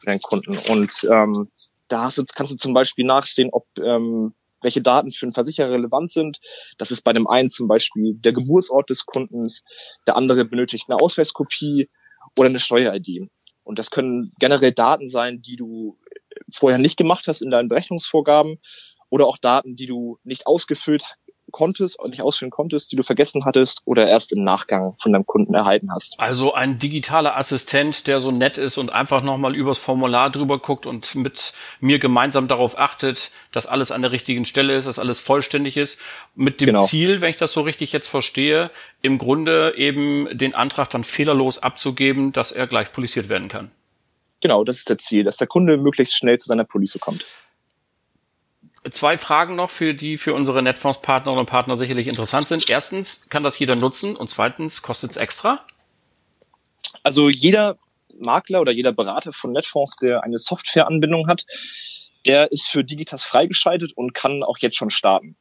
für 0.00 0.06
deinen 0.06 0.20
Kunden. 0.20 0.56
Und 0.70 0.92
ähm, 1.10 1.50
da 1.88 2.04
hast 2.04 2.18
du, 2.18 2.24
kannst 2.34 2.52
du 2.52 2.56
zum 2.56 2.74
Beispiel 2.74 3.04
nachsehen, 3.04 3.50
ob 3.52 3.66
ähm, 3.78 4.34
welche 4.62 4.80
Daten 4.80 5.10
für 5.10 5.26
einen 5.26 5.34
Versicherer 5.34 5.70
relevant 5.70 6.12
sind. 6.12 6.38
Das 6.78 6.90
ist 6.90 7.02
bei 7.02 7.12
dem 7.12 7.26
einen 7.26 7.50
zum 7.50 7.68
Beispiel 7.68 8.14
der 8.14 8.32
Geburtsort 8.32 8.88
des 8.90 9.04
Kundens, 9.04 9.62
der 10.06 10.16
andere 10.16 10.44
benötigt 10.44 10.86
eine 10.88 11.00
Ausweiskopie 11.00 11.90
oder 12.38 12.48
eine 12.48 12.60
Steuer-ID. 12.60 13.28
Und 13.64 13.78
das 13.78 13.90
können 13.90 14.32
generell 14.38 14.72
Daten 14.72 15.08
sein, 15.08 15.42
die 15.42 15.56
du 15.56 15.98
vorher 16.52 16.78
nicht 16.78 16.96
gemacht 16.96 17.26
hast 17.26 17.42
in 17.42 17.50
deinen 17.50 17.68
Berechnungsvorgaben 17.68 18.58
oder 19.10 19.26
auch 19.26 19.38
Daten, 19.38 19.76
die 19.76 19.86
du 19.86 20.18
nicht 20.24 20.46
ausgefüllt 20.46 21.04
konntest 21.52 21.98
und 21.98 22.10
nicht 22.10 22.22
ausführen 22.22 22.50
konntest, 22.50 22.90
die 22.90 22.96
du 22.96 23.02
vergessen 23.02 23.44
hattest 23.44 23.82
oder 23.84 24.08
erst 24.08 24.32
im 24.32 24.42
Nachgang 24.42 24.96
von 24.98 25.12
deinem 25.12 25.26
Kunden 25.26 25.54
erhalten 25.54 25.92
hast. 25.92 26.14
Also 26.18 26.54
ein 26.54 26.78
digitaler 26.78 27.36
Assistent, 27.36 28.06
der 28.06 28.18
so 28.18 28.30
nett 28.30 28.58
ist 28.58 28.78
und 28.78 28.90
einfach 28.90 29.22
nochmal 29.22 29.54
übers 29.54 29.78
Formular 29.78 30.30
drüber 30.30 30.58
guckt 30.58 30.86
und 30.86 31.14
mit 31.14 31.52
mir 31.80 31.98
gemeinsam 31.98 32.48
darauf 32.48 32.78
achtet, 32.78 33.30
dass 33.52 33.66
alles 33.66 33.92
an 33.92 34.02
der 34.02 34.10
richtigen 34.10 34.44
Stelle 34.44 34.74
ist, 34.74 34.86
dass 34.86 34.98
alles 34.98 35.20
vollständig 35.20 35.76
ist. 35.76 36.00
Mit 36.34 36.60
dem 36.60 36.66
genau. 36.66 36.86
Ziel, 36.86 37.20
wenn 37.20 37.30
ich 37.30 37.36
das 37.36 37.52
so 37.52 37.60
richtig 37.60 37.92
jetzt 37.92 38.08
verstehe, 38.08 38.70
im 39.02 39.18
Grunde 39.18 39.74
eben 39.76 40.26
den 40.36 40.54
Antrag 40.54 40.90
dann 40.90 41.04
fehlerlos 41.04 41.62
abzugeben, 41.62 42.32
dass 42.32 42.52
er 42.52 42.66
gleich 42.66 42.92
polisiert 42.92 43.28
werden 43.28 43.48
kann. 43.48 43.70
Genau, 44.40 44.64
das 44.64 44.78
ist 44.78 44.90
der 44.90 44.98
Ziel, 44.98 45.22
dass 45.22 45.36
der 45.36 45.46
Kunde 45.46 45.76
möglichst 45.76 46.16
schnell 46.16 46.38
zu 46.38 46.48
seiner 46.48 46.64
Police 46.64 46.98
kommt. 47.00 47.24
Zwei 48.90 49.16
Fragen 49.16 49.54
noch, 49.54 49.70
für 49.70 49.94
die 49.94 50.16
für 50.16 50.34
unsere 50.34 50.60
Netfonds-Partnerinnen 50.62 51.40
und 51.40 51.46
Partner 51.46 51.76
sicherlich 51.76 52.08
interessant 52.08 52.48
sind. 52.48 52.68
Erstens, 52.68 53.28
kann 53.28 53.44
das 53.44 53.58
jeder 53.58 53.76
nutzen? 53.76 54.16
Und 54.16 54.28
zweitens, 54.28 54.82
kostet 54.82 55.12
es 55.12 55.16
extra? 55.16 55.64
Also 57.04 57.28
jeder 57.28 57.78
Makler 58.18 58.60
oder 58.60 58.72
jeder 58.72 58.92
Berater 58.92 59.32
von 59.32 59.52
Netfonds, 59.52 59.96
der 59.96 60.24
eine 60.24 60.38
Softwareanbindung 60.38 61.28
hat, 61.28 61.46
der 62.26 62.50
ist 62.50 62.68
für 62.68 62.84
Digitas 62.84 63.22
freigeschaltet 63.22 63.92
und 63.96 64.14
kann 64.14 64.42
auch 64.42 64.58
jetzt 64.58 64.76
schon 64.76 64.90
starten. 64.90 65.36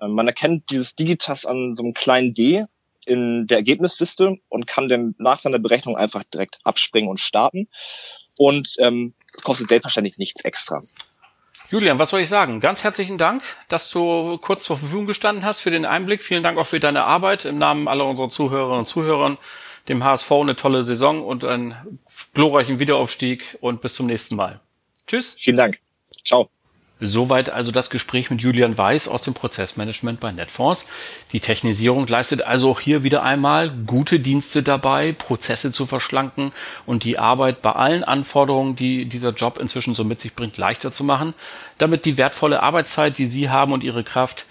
Ähm, 0.00 0.12
man 0.12 0.26
erkennt 0.26 0.70
dieses 0.70 0.94
Digitas 0.94 1.44
an 1.44 1.74
so 1.74 1.82
einem 1.82 1.94
kleinen 1.94 2.32
D 2.32 2.64
in 3.04 3.46
der 3.46 3.58
Ergebnisliste 3.58 4.38
und 4.48 4.66
kann 4.66 4.88
dann 4.88 5.14
nach 5.18 5.38
seiner 5.38 5.58
Berechnung 5.58 5.96
einfach 5.96 6.24
direkt 6.24 6.58
abspringen 6.64 7.08
und 7.08 7.20
starten 7.20 7.68
und 8.36 8.74
ähm, 8.78 9.14
kostet 9.42 9.68
selbstverständlich 9.68 10.18
nichts 10.18 10.44
extra. 10.44 10.82
Julian, 11.70 11.98
was 11.98 12.10
soll 12.10 12.20
ich 12.20 12.28
sagen? 12.28 12.60
Ganz 12.60 12.84
herzlichen 12.84 13.18
Dank, 13.18 13.42
dass 13.68 13.90
du 13.90 14.38
kurz 14.38 14.64
zur 14.64 14.78
Verfügung 14.78 15.06
gestanden 15.06 15.44
hast 15.44 15.60
für 15.60 15.70
den 15.70 15.84
Einblick. 15.84 16.22
Vielen 16.22 16.42
Dank 16.42 16.58
auch 16.58 16.66
für 16.66 16.80
deine 16.80 17.04
Arbeit 17.04 17.44
im 17.44 17.58
Namen 17.58 17.88
aller 17.88 18.06
unserer 18.06 18.28
Zuhörerinnen 18.28 18.80
und 18.80 18.86
Zuhörer. 18.86 19.38
Dem 19.88 20.02
HSV 20.02 20.32
eine 20.32 20.56
tolle 20.56 20.82
Saison 20.82 21.22
und 21.22 21.44
einen 21.44 22.00
glorreichen 22.34 22.80
Wiederaufstieg 22.80 23.56
und 23.60 23.80
bis 23.82 23.94
zum 23.94 24.06
nächsten 24.06 24.34
Mal. 24.34 24.60
Tschüss. 25.06 25.36
Vielen 25.38 25.56
Dank. 25.56 25.78
Ciao. 26.24 26.50
Soweit 26.98 27.50
also 27.50 27.72
das 27.72 27.90
Gespräch 27.90 28.30
mit 28.30 28.40
Julian 28.40 28.78
Weiß 28.78 29.06
aus 29.08 29.20
dem 29.20 29.34
Prozessmanagement 29.34 30.18
bei 30.18 30.32
Netfonds. 30.32 30.86
Die 31.32 31.40
Technisierung 31.40 32.06
leistet 32.06 32.40
also 32.40 32.70
auch 32.70 32.80
hier 32.80 33.02
wieder 33.02 33.22
einmal 33.22 33.70
gute 33.86 34.18
Dienste 34.18 34.62
dabei, 34.62 35.12
Prozesse 35.12 35.70
zu 35.72 35.84
verschlanken 35.84 36.52
und 36.86 37.04
die 37.04 37.18
Arbeit 37.18 37.60
bei 37.60 37.72
allen 37.72 38.02
Anforderungen, 38.02 38.76
die 38.76 39.04
dieser 39.04 39.32
Job 39.32 39.58
inzwischen 39.58 39.94
so 39.94 40.04
mit 40.04 40.20
sich 40.20 40.34
bringt, 40.34 40.56
leichter 40.56 40.90
zu 40.90 41.04
machen, 41.04 41.34
damit 41.76 42.06
die 42.06 42.16
wertvolle 42.16 42.62
Arbeitszeit, 42.62 43.18
die 43.18 43.26
Sie 43.26 43.50
haben 43.50 43.72
und 43.72 43.84
Ihre 43.84 44.02
Kraft 44.02 44.46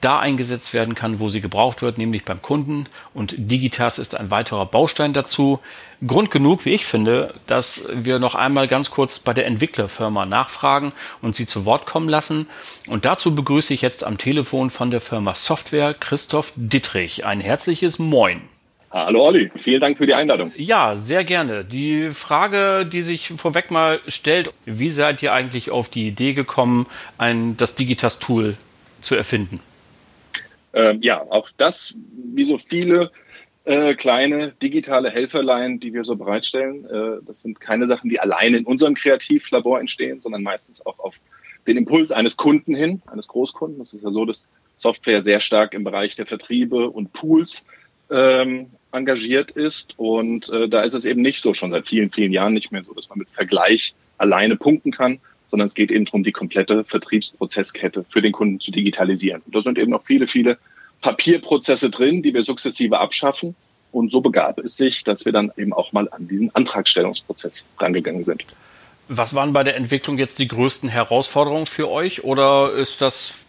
da 0.00 0.20
eingesetzt 0.20 0.74
werden 0.74 0.94
kann, 0.94 1.18
wo 1.18 1.28
sie 1.28 1.40
gebraucht 1.40 1.82
wird, 1.82 1.98
nämlich 1.98 2.24
beim 2.24 2.40
Kunden. 2.40 2.86
Und 3.14 3.34
Digitas 3.36 3.98
ist 3.98 4.18
ein 4.18 4.30
weiterer 4.30 4.66
Baustein 4.66 5.12
dazu. 5.12 5.58
Grund 6.06 6.30
genug, 6.30 6.64
wie 6.64 6.74
ich 6.74 6.86
finde, 6.86 7.34
dass 7.46 7.82
wir 7.92 8.20
noch 8.20 8.36
einmal 8.36 8.68
ganz 8.68 8.90
kurz 8.90 9.18
bei 9.18 9.34
der 9.34 9.46
Entwicklerfirma 9.46 10.24
nachfragen 10.26 10.92
und 11.20 11.34
sie 11.34 11.46
zu 11.46 11.64
Wort 11.64 11.86
kommen 11.86 12.08
lassen. 12.08 12.46
Und 12.86 13.04
dazu 13.04 13.34
begrüße 13.34 13.74
ich 13.74 13.82
jetzt 13.82 14.04
am 14.04 14.18
Telefon 14.18 14.70
von 14.70 14.92
der 14.92 15.00
Firma 15.00 15.34
Software 15.34 15.94
Christoph 15.94 16.52
Dittrich. 16.54 17.26
Ein 17.26 17.40
herzliches 17.40 17.98
Moin. 17.98 18.42
Hallo 18.90 19.26
Olli, 19.26 19.50
vielen 19.56 19.80
Dank 19.82 19.98
für 19.98 20.06
die 20.06 20.14
Einladung. 20.14 20.50
Ja, 20.56 20.96
sehr 20.96 21.22
gerne. 21.24 21.62
Die 21.62 22.10
Frage, 22.10 22.86
die 22.86 23.02
sich 23.02 23.28
vorweg 23.28 23.70
mal 23.70 24.00
stellt, 24.06 24.50
wie 24.64 24.90
seid 24.90 25.22
ihr 25.22 25.34
eigentlich 25.34 25.70
auf 25.70 25.90
die 25.90 26.06
Idee 26.06 26.32
gekommen, 26.32 26.86
ein, 27.18 27.56
das 27.58 27.74
Digitas-Tool 27.74 28.54
zu 29.02 29.14
erfinden? 29.14 29.60
Ähm, 30.72 31.00
ja, 31.02 31.20
auch 31.22 31.48
das, 31.56 31.94
wie 32.34 32.44
so 32.44 32.58
viele 32.58 33.10
äh, 33.64 33.94
kleine 33.94 34.52
digitale 34.62 35.10
Helferlein, 35.10 35.80
die 35.80 35.92
wir 35.92 36.04
so 36.04 36.16
bereitstellen, 36.16 36.84
äh, 36.86 37.24
das 37.26 37.42
sind 37.42 37.60
keine 37.60 37.86
Sachen, 37.86 38.10
die 38.10 38.20
allein 38.20 38.54
in 38.54 38.64
unserem 38.64 38.94
Kreativlabor 38.94 39.80
entstehen, 39.80 40.20
sondern 40.20 40.42
meistens 40.42 40.84
auch 40.84 40.98
auf 40.98 41.20
den 41.66 41.76
Impuls 41.76 42.10
eines 42.10 42.36
Kunden 42.36 42.74
hin, 42.74 43.02
eines 43.06 43.28
Großkunden. 43.28 43.82
Es 43.82 43.92
ist 43.92 44.02
ja 44.02 44.10
so, 44.10 44.24
dass 44.24 44.48
Software 44.76 45.20
sehr 45.20 45.40
stark 45.40 45.74
im 45.74 45.84
Bereich 45.84 46.16
der 46.16 46.26
Vertriebe 46.26 46.88
und 46.88 47.12
Pools 47.12 47.64
ähm, 48.10 48.70
engagiert 48.92 49.50
ist. 49.50 49.98
Und 49.98 50.48
äh, 50.48 50.68
da 50.68 50.82
ist 50.82 50.94
es 50.94 51.04
eben 51.04 51.20
nicht 51.20 51.42
so, 51.42 51.52
schon 51.52 51.70
seit 51.70 51.86
vielen, 51.88 52.10
vielen 52.10 52.32
Jahren 52.32 52.54
nicht 52.54 52.72
mehr 52.72 52.82
so, 52.82 52.92
dass 52.94 53.08
man 53.08 53.18
mit 53.18 53.28
Vergleich 53.30 53.94
alleine 54.16 54.56
punkten 54.56 54.92
kann, 54.92 55.20
sondern 55.50 55.66
es 55.66 55.74
geht 55.74 55.90
eben 55.90 56.04
darum, 56.04 56.24
die 56.24 56.32
komplette 56.32 56.84
Vertriebsprozesskette 56.84 58.04
für 58.08 58.22
den 58.22 58.32
Kunden 58.32 58.60
zu 58.60 58.70
digitalisieren. 58.70 59.42
Und 59.46 59.54
da 59.54 59.62
sind 59.62 59.78
eben 59.78 59.90
noch 59.90 60.04
viele, 60.04 60.26
viele 60.26 60.58
Papierprozesse 61.00 61.90
drin, 61.90 62.22
die 62.22 62.34
wir 62.34 62.42
sukzessive 62.42 62.98
abschaffen. 62.98 63.54
Und 63.90 64.12
so 64.12 64.20
begab 64.20 64.58
es 64.58 64.76
sich, 64.76 65.04
dass 65.04 65.24
wir 65.24 65.32
dann 65.32 65.50
eben 65.56 65.72
auch 65.72 65.92
mal 65.92 66.08
an 66.10 66.28
diesen 66.28 66.54
Antragstellungsprozess 66.54 67.64
rangegangen 67.78 68.22
sind. 68.22 68.44
Was 69.08 69.34
waren 69.34 69.54
bei 69.54 69.64
der 69.64 69.76
Entwicklung 69.76 70.18
jetzt 70.18 70.38
die 70.38 70.48
größten 70.48 70.90
Herausforderungen 70.90 71.64
für 71.64 71.90
euch 71.90 72.24
oder 72.24 72.72
ist 72.72 73.00
das 73.00 73.46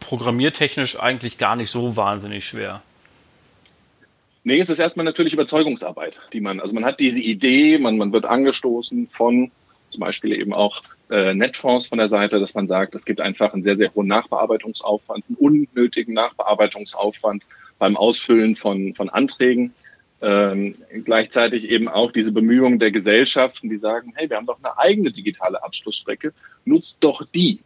programmiertechnisch 0.00 1.00
eigentlich 1.00 1.38
gar 1.38 1.56
nicht 1.56 1.70
so 1.70 1.96
wahnsinnig 1.96 2.44
schwer? 2.44 2.82
Nee, 4.44 4.58
es 4.58 4.68
ist 4.68 4.80
erstmal 4.80 5.04
natürlich 5.04 5.32
Überzeugungsarbeit, 5.32 6.20
die 6.32 6.40
man, 6.40 6.60
also 6.60 6.74
man 6.74 6.84
hat 6.84 7.00
diese 7.00 7.20
Idee, 7.20 7.78
man, 7.78 7.96
man 7.96 8.12
wird 8.12 8.26
angestoßen 8.26 9.08
von 9.12 9.50
zum 9.92 10.00
Beispiel 10.00 10.32
eben 10.32 10.52
auch 10.52 10.82
äh, 11.10 11.34
Netfonds 11.34 11.86
von 11.86 11.98
der 11.98 12.08
Seite, 12.08 12.40
dass 12.40 12.54
man 12.54 12.66
sagt, 12.66 12.94
es 12.94 13.04
gibt 13.04 13.20
einfach 13.20 13.52
einen 13.52 13.62
sehr, 13.62 13.76
sehr 13.76 13.94
hohen 13.94 14.08
Nachbearbeitungsaufwand, 14.08 15.24
einen 15.28 15.36
unnötigen 15.36 16.14
Nachbearbeitungsaufwand 16.14 17.44
beim 17.78 17.96
Ausfüllen 17.96 18.56
von, 18.56 18.94
von 18.94 19.08
Anträgen. 19.10 19.72
Ähm, 20.20 20.76
gleichzeitig 21.04 21.68
eben 21.68 21.88
auch 21.88 22.12
diese 22.12 22.32
Bemühungen 22.32 22.78
der 22.78 22.92
Gesellschaften, 22.92 23.68
die 23.68 23.78
sagen, 23.78 24.12
hey, 24.14 24.30
wir 24.30 24.36
haben 24.36 24.46
doch 24.46 24.58
eine 24.62 24.78
eigene 24.78 25.10
digitale 25.10 25.62
Abschlussstrecke, 25.62 26.32
nutzt 26.64 26.98
doch 27.00 27.26
die. 27.34 27.58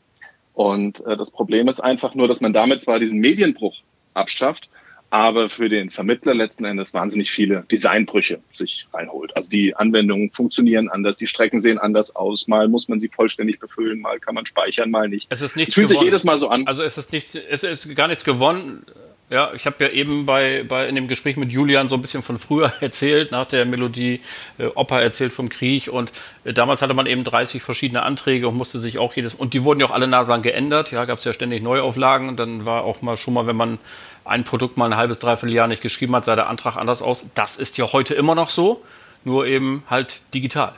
Und 0.55 1.05
äh, 1.05 1.19
das 1.19 1.31
Problem 1.31 1.69
ist 1.69 1.81
einfach 1.81 2.15
nur, 2.15 2.29
dass 2.29 2.41
man 2.41 2.55
damit 2.55 2.81
zwar 2.81 2.99
diesen 2.99 3.21
Medienbruch 3.21 3.77
abschafft, 4.15 4.71
aber 5.17 5.49
für 5.49 5.71
den 5.71 5.89
Vermittler 5.89 6.35
letzten 6.35 6.67
Endes 6.67 6.93
wahnsinnig 6.93 7.31
viele 7.31 7.65
Designbrüche 7.71 8.41
sich 8.53 8.87
reinholt. 8.93 9.35
Also 9.35 9.49
die 9.49 9.75
Anwendungen 9.75 10.31
funktionieren 10.31 10.91
anders, 10.91 11.17
die 11.17 11.27
Strecken 11.27 11.61
sehen 11.61 11.79
anders 11.79 12.15
aus. 12.15 12.49
Mal 12.49 12.69
muss 12.69 12.87
man 12.89 13.01
sie 13.01 13.09
vollständig 13.09 13.59
befüllen, 13.59 14.01
mal 14.01 14.21
kann 14.21 14.35
man 14.35 14.45
speichern, 14.45 14.91
mal 14.91 15.09
nicht. 15.09 15.27
Es 15.31 15.41
ist 15.41 15.57
nichts 15.57 15.71
es 15.71 15.75
fühlt 15.75 15.89
gewonnen. 15.89 16.01
sich 16.01 16.07
jedes 16.13 16.25
Mal 16.25 16.39
so 16.39 16.49
an. 16.49 16.67
Also 16.67 16.83
es 16.83 16.99
ist 16.99 17.13
nichts, 17.13 17.35
es 17.35 17.65
ist 17.65 17.97
gar 17.97 18.09
nichts 18.09 18.25
gewonnen. 18.25 18.85
Ja, 19.29 19.53
ich 19.55 19.67
habe 19.67 19.83
ja 19.83 19.91
eben 19.91 20.25
bei, 20.25 20.65
bei 20.69 20.87
in 20.87 20.95
dem 20.95 21.09
Gespräch 21.09 21.37
mit 21.37 21.51
Julian 21.51 21.89
so 21.89 21.97
ein 21.97 22.03
bisschen 22.03 22.23
von 22.23 22.39
früher 22.39 22.73
erzählt, 22.81 23.33
nach 23.33 23.47
der 23.47 23.65
Melodie 23.65 24.21
äh, 24.59 24.67
Opa 24.67 25.01
erzählt 25.01 25.33
vom 25.33 25.49
Krieg 25.49 25.89
und 25.89 26.13
äh, 26.45 26.53
damals 26.53 26.83
hatte 26.83 26.95
man 26.95 27.07
eben 27.07 27.25
30 27.25 27.61
verschiedene 27.61 28.03
Anträge 28.03 28.49
und 28.49 28.57
musste 28.57 28.79
sich 28.79 28.99
auch 28.99 29.15
jedes 29.15 29.35
und 29.35 29.55
die 29.55 29.65
wurden 29.65 29.81
ja 29.81 29.87
auch 29.87 29.91
alle 29.91 30.07
naslang 30.07 30.43
geändert. 30.43 30.93
Ja, 30.93 31.07
gab 31.07 31.19
es 31.19 31.25
ja 31.25 31.33
ständig 31.33 31.63
Neuauflagen 31.63 32.29
und 32.29 32.39
dann 32.39 32.67
war 32.67 32.85
auch 32.85 33.03
mal 33.03 33.17
schon 33.17 33.35
mal, 33.35 33.49
wenn 33.49 33.57
man 33.57 33.79
ein 34.27 34.45
Produkt 34.45 34.77
mal 34.77 34.87
ein 34.87 34.97
halbes, 34.97 35.19
dreiviertel 35.19 35.55
Jahr 35.55 35.69
nicht 35.69 35.83
geschrieben 35.83 36.15
hat, 36.15 36.25
sah 36.25 36.37
der 36.37 36.49
Antrag 36.49 36.77
anders 36.77 37.03
aus. 37.03 37.27
Das 37.35 37.57
ist 37.57 37.79
ja 37.79 37.93
heute 37.93 38.15
immer 38.15 38.35
noch 38.35 38.51
so, 38.51 38.83
nur 39.25 39.47
eben 39.47 39.83
halt 39.89 40.21
digital. 40.35 40.73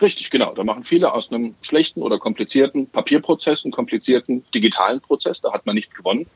Richtig, 0.00 0.30
genau. 0.30 0.54
Da 0.54 0.62
machen 0.64 0.84
viele 0.84 1.12
aus 1.12 1.30
einem 1.32 1.54
schlechten 1.62 2.02
oder 2.02 2.18
komplizierten 2.18 2.86
Papierprozess 2.88 3.64
einen 3.64 3.72
komplizierten 3.72 4.44
digitalen 4.54 5.00
Prozess. 5.00 5.40
Da 5.40 5.52
hat 5.52 5.66
man 5.66 5.74
nichts 5.74 5.94
gewonnen. 5.94 6.26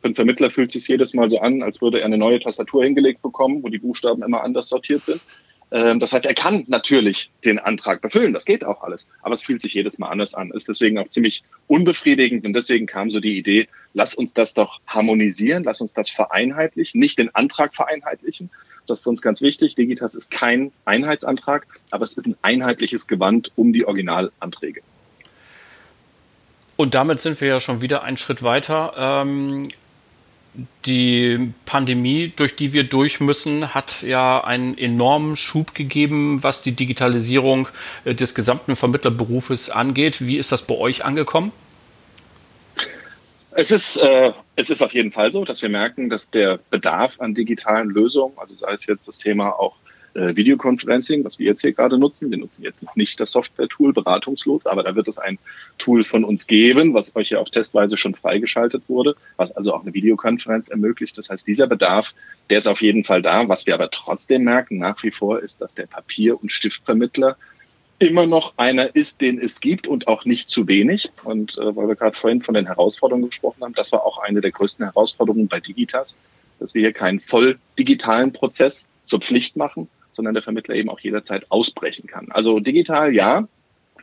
Für 0.00 0.06
einen 0.06 0.14
Vermittler 0.14 0.50
fühlt 0.50 0.68
es 0.68 0.82
sich 0.82 0.88
jedes 0.88 1.14
Mal 1.14 1.30
so 1.30 1.38
an, 1.38 1.62
als 1.62 1.80
würde 1.80 2.00
er 2.00 2.06
eine 2.06 2.18
neue 2.18 2.40
Tastatur 2.40 2.84
hingelegt 2.84 3.22
bekommen, 3.22 3.62
wo 3.62 3.68
die 3.68 3.78
Buchstaben 3.78 4.22
immer 4.22 4.42
anders 4.42 4.68
sortiert 4.68 5.02
sind. 5.02 5.20
Ähm, 5.72 5.98
das 6.00 6.12
heißt, 6.12 6.26
er 6.26 6.34
kann 6.34 6.64
natürlich 6.68 7.30
den 7.44 7.58
Antrag 7.58 8.02
befüllen, 8.02 8.34
das 8.34 8.44
geht 8.44 8.64
auch 8.64 8.82
alles, 8.82 9.08
aber 9.22 9.34
es 9.34 9.42
fühlt 9.42 9.62
sich 9.62 9.72
jedes 9.72 9.98
Mal 9.98 10.10
anders 10.10 10.34
an, 10.34 10.50
ist 10.50 10.68
deswegen 10.68 10.98
auch 10.98 11.08
ziemlich 11.08 11.42
unbefriedigend. 11.66 12.44
Und 12.44 12.52
deswegen 12.52 12.86
kam 12.86 13.10
so 13.10 13.20
die 13.20 13.38
Idee, 13.38 13.68
lass 13.94 14.14
uns 14.14 14.34
das 14.34 14.52
doch 14.52 14.80
harmonisieren, 14.86 15.64
lass 15.64 15.80
uns 15.80 15.94
das 15.94 16.10
vereinheitlichen, 16.10 17.00
nicht 17.00 17.18
den 17.18 17.34
Antrag 17.34 17.74
vereinheitlichen, 17.74 18.50
das 18.86 19.00
ist 19.00 19.06
uns 19.06 19.22
ganz 19.22 19.40
wichtig. 19.40 19.74
Digitas 19.74 20.14
ist 20.14 20.30
kein 20.30 20.72
Einheitsantrag, 20.84 21.66
aber 21.90 22.04
es 22.04 22.14
ist 22.14 22.26
ein 22.26 22.36
einheitliches 22.42 23.06
Gewand 23.06 23.52
um 23.56 23.72
die 23.72 23.86
Originalanträge. 23.86 24.82
Und 26.76 26.94
damit 26.94 27.20
sind 27.20 27.40
wir 27.40 27.48
ja 27.48 27.60
schon 27.60 27.80
wieder 27.80 28.02
einen 28.02 28.16
Schritt 28.16 28.42
weiter. 28.42 28.94
Ähm, 28.96 29.68
die 30.84 31.52
Pandemie, 31.64 32.32
durch 32.34 32.56
die 32.56 32.72
wir 32.72 32.84
durch 32.84 33.20
müssen, 33.20 33.74
hat 33.74 34.02
ja 34.02 34.42
einen 34.44 34.76
enormen 34.76 35.36
Schub 35.36 35.74
gegeben, 35.74 36.42
was 36.42 36.62
die 36.62 36.72
Digitalisierung 36.72 37.68
äh, 38.04 38.14
des 38.14 38.34
gesamten 38.34 38.76
Vermittlerberufes 38.76 39.70
angeht. 39.70 40.26
Wie 40.26 40.36
ist 40.36 40.52
das 40.52 40.62
bei 40.66 40.74
euch 40.74 41.04
angekommen? 41.04 41.52
Es 43.54 43.70
ist, 43.70 43.96
äh, 43.98 44.32
es 44.56 44.70
ist 44.70 44.82
auf 44.82 44.92
jeden 44.92 45.12
Fall 45.12 45.30
so, 45.32 45.44
dass 45.44 45.60
wir 45.62 45.68
merken, 45.68 46.08
dass 46.08 46.30
der 46.30 46.58
Bedarf 46.70 47.20
an 47.20 47.34
digitalen 47.34 47.90
Lösungen, 47.90 48.38
also 48.38 48.54
sei 48.54 48.72
es 48.72 48.86
jetzt 48.86 49.08
das 49.08 49.18
Thema 49.18 49.50
auch 49.50 49.76
äh, 50.14 50.36
Videoconferencing, 50.36 51.24
was 51.24 51.38
wir 51.38 51.46
jetzt 51.46 51.60
hier 51.62 51.72
gerade 51.72 51.98
nutzen. 51.98 52.30
Wir 52.30 52.38
nutzen 52.38 52.62
jetzt 52.62 52.82
noch 52.82 52.96
nicht 52.96 53.18
das 53.20 53.32
Software-Tool 53.32 53.92
Beratungslos, 53.92 54.66
aber 54.66 54.82
da 54.82 54.94
wird 54.94 55.08
es 55.08 55.18
ein 55.18 55.38
Tool 55.78 56.04
von 56.04 56.24
uns 56.24 56.46
geben, 56.46 56.94
was 56.94 57.16
euch 57.16 57.30
ja 57.30 57.38
auch 57.38 57.48
testweise 57.48 57.96
schon 57.96 58.14
freigeschaltet 58.14 58.82
wurde, 58.88 59.14
was 59.36 59.52
also 59.52 59.74
auch 59.74 59.82
eine 59.82 59.94
Videokonferenz 59.94 60.68
ermöglicht. 60.68 61.16
Das 61.18 61.30
heißt, 61.30 61.46
dieser 61.46 61.66
Bedarf, 61.66 62.14
der 62.50 62.58
ist 62.58 62.68
auf 62.68 62.82
jeden 62.82 63.04
Fall 63.04 63.22
da. 63.22 63.48
Was 63.48 63.66
wir 63.66 63.74
aber 63.74 63.90
trotzdem 63.90 64.44
merken 64.44 64.78
nach 64.78 65.02
wie 65.02 65.10
vor 65.10 65.40
ist, 65.40 65.60
dass 65.60 65.74
der 65.74 65.86
Papier- 65.86 66.40
und 66.40 66.50
Stiftvermittler 66.50 67.36
immer 67.98 68.26
noch 68.26 68.54
einer 68.56 68.94
ist, 68.96 69.20
den 69.20 69.38
es 69.38 69.60
gibt 69.60 69.86
und 69.86 70.08
auch 70.08 70.24
nicht 70.24 70.50
zu 70.50 70.66
wenig. 70.66 71.10
Und 71.24 71.56
äh, 71.56 71.76
weil 71.76 71.88
wir 71.88 71.96
gerade 71.96 72.16
vorhin 72.16 72.42
von 72.42 72.54
den 72.54 72.66
Herausforderungen 72.66 73.28
gesprochen 73.28 73.62
haben, 73.62 73.74
das 73.74 73.92
war 73.92 74.04
auch 74.04 74.18
eine 74.18 74.40
der 74.40 74.50
größten 74.50 74.84
Herausforderungen 74.84 75.48
bei 75.48 75.60
Digitas, 75.60 76.16
dass 76.58 76.74
wir 76.74 76.82
hier 76.82 76.92
keinen 76.92 77.20
voll 77.20 77.58
digitalen 77.78 78.32
Prozess 78.32 78.88
zur 79.06 79.20
Pflicht 79.20 79.56
machen, 79.56 79.88
sondern 80.12 80.34
der 80.34 80.42
Vermittler 80.42 80.74
eben 80.74 80.88
auch 80.88 81.00
jederzeit 81.00 81.50
ausbrechen 81.50 82.06
kann. 82.06 82.30
Also 82.30 82.60
digital, 82.60 83.14
ja, 83.14 83.48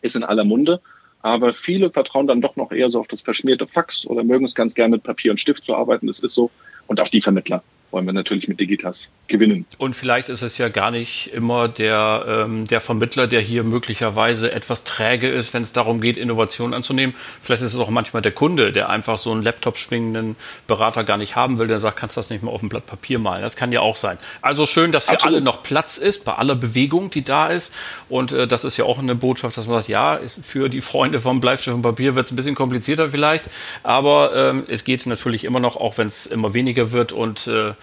ist 0.02 0.16
in 0.16 0.24
aller 0.24 0.44
Munde, 0.44 0.82
aber 1.22 1.54
viele 1.54 1.90
vertrauen 1.90 2.28
dann 2.28 2.42
doch 2.42 2.56
noch 2.56 2.72
eher 2.72 2.90
so 2.90 3.00
auf 3.00 3.08
das 3.08 3.22
verschmierte 3.22 3.68
Fax 3.68 4.06
oder 4.06 4.24
mögen 4.24 4.46
es 4.46 4.56
ganz 4.56 4.74
gerne 4.74 4.96
mit 4.96 5.04
Papier 5.04 5.32
und 5.32 5.40
Stift 5.40 5.66
zu 5.66 5.76
arbeiten. 5.76 6.08
Das 6.08 6.20
ist 6.20 6.34
so. 6.34 6.52
Und 6.88 7.00
auch 7.00 7.10
die 7.10 7.22
Vermittler 7.22 7.64
wollen 7.92 8.06
wir 8.06 8.14
natürlich 8.14 8.48
mit 8.48 8.60
Digitas 8.60 9.10
gewinnen. 9.28 9.66
Und 9.78 9.96
vielleicht 9.96 10.30
ist 10.30 10.42
es 10.42 10.58
ja 10.58 10.70
gar 10.70 10.92
nicht 10.92 11.32
immer 11.34 11.68
der, 11.68 12.26
ähm, 12.28 12.68
der 12.68 12.82
Vermittler, 12.82 13.28
der 13.28 13.42
hier 13.42 13.64
möglicherweise 13.64 14.52
etwas 14.52 14.84
träge 14.84 15.28
ist, 15.28 15.54
wenn 15.54 15.64
es 15.64 15.74
darum 15.74 16.02
geht, 16.02 16.18
Innovationen 16.18 16.74
anzunehmen. 16.74 17.16
Vielleicht 17.42 17.62
ist 17.62 17.74
es 17.74 17.80
auch 17.80 17.90
manchmal 17.90 18.22
der 18.22 18.32
Kunde, 18.32 18.72
der 18.72 18.90
einfach 18.90 19.18
so 19.18 19.32
einen 19.32 19.42
Laptop 19.42 19.78
schwingenden 19.78 20.36
Berater 20.68 21.04
gar 21.04 21.18
nicht 21.18 21.36
haben 21.36 21.58
will, 21.58 21.68
der 21.68 21.80
sagt, 21.80 21.98
kannst 21.98 22.16
du 22.16 22.20
das 22.20 22.30
nicht 22.30 22.44
mal 22.44 22.52
auf 22.52 22.62
ein 22.62 22.70
Blatt 22.70 22.86
Papier 22.86 23.20
malen. 23.20 23.42
Das 23.42 23.56
kann 23.56 23.72
ja 23.72 23.82
auch 23.82 23.96
sein. 23.96 24.18
Also 24.42 24.66
schön, 24.66 24.92
dass 24.92 25.06
für 25.06 25.14
Absolut. 25.14 25.36
alle 25.36 25.44
noch 25.44 25.64
Platz 25.64 25.98
ist, 25.98 26.26
bei 26.26 26.34
aller 26.34 26.56
Bewegung, 26.56 27.12
die 27.12 27.24
da 27.24 27.48
ist. 27.48 27.74
Und 28.10 28.32
äh, 28.32 28.48
das 28.48 28.64
ist 28.64 28.78
ja 28.78 28.86
auch 28.86 29.00
eine 29.00 29.16
Botschaft, 29.16 29.58
dass 29.58 29.68
man 29.68 29.78
sagt, 29.78 29.90
ja, 29.90 30.16
ist 30.16 30.44
für 30.44 30.70
die 30.70 30.82
Freunde 30.82 31.20
vom 31.20 31.40
Bleistift 31.40 31.76
und 31.76 31.82
Papier 31.82 32.16
wird 32.16 32.26
es 32.26 32.32
ein 32.32 32.36
bisschen 32.36 32.56
komplizierter 32.56 33.10
vielleicht. 33.10 33.46
Aber 33.84 34.36
ähm, 34.36 34.64
es 34.68 34.84
geht 34.84 35.06
natürlich 35.06 35.44
immer 35.44 35.60
noch, 35.60 35.76
auch 35.76 35.98
wenn 35.98 36.08
es 36.08 36.26
immer 36.26 36.54
weniger 36.54 36.92
wird 36.92 37.12
und 37.12 37.48
äh, 37.48 37.74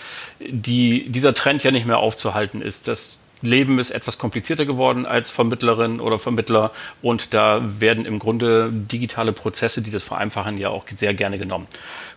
die, 0.41 1.09
dieser 1.09 1.35
Trend 1.35 1.63
ja 1.65 1.71
nicht 1.71 1.87
mehr 1.87 1.99
aufzuhalten 1.99 2.63
ist. 2.63 2.89
Das 2.89 3.19
Leben 3.43 3.79
ist 3.79 3.91
etwas 3.91 4.19
komplizierter 4.19 4.65
geworden 4.65 5.05
als 5.07 5.31
Vermittlerin 5.31 6.01
oder 6.01 6.19
Vermittler 6.19 6.71
und 7.03 7.35
da 7.35 7.61
werden 7.81 8.07
im 8.07 8.19
Grunde 8.19 8.71
digitale 8.73 9.33
Prozesse, 9.33 9.83
die 9.83 9.91
das 9.91 10.05
vereinfachen, 10.05 10.57
ja 10.59 10.71
auch 10.71 10.85
sehr 10.89 11.13
gerne 11.15 11.39
genommen. 11.39 11.67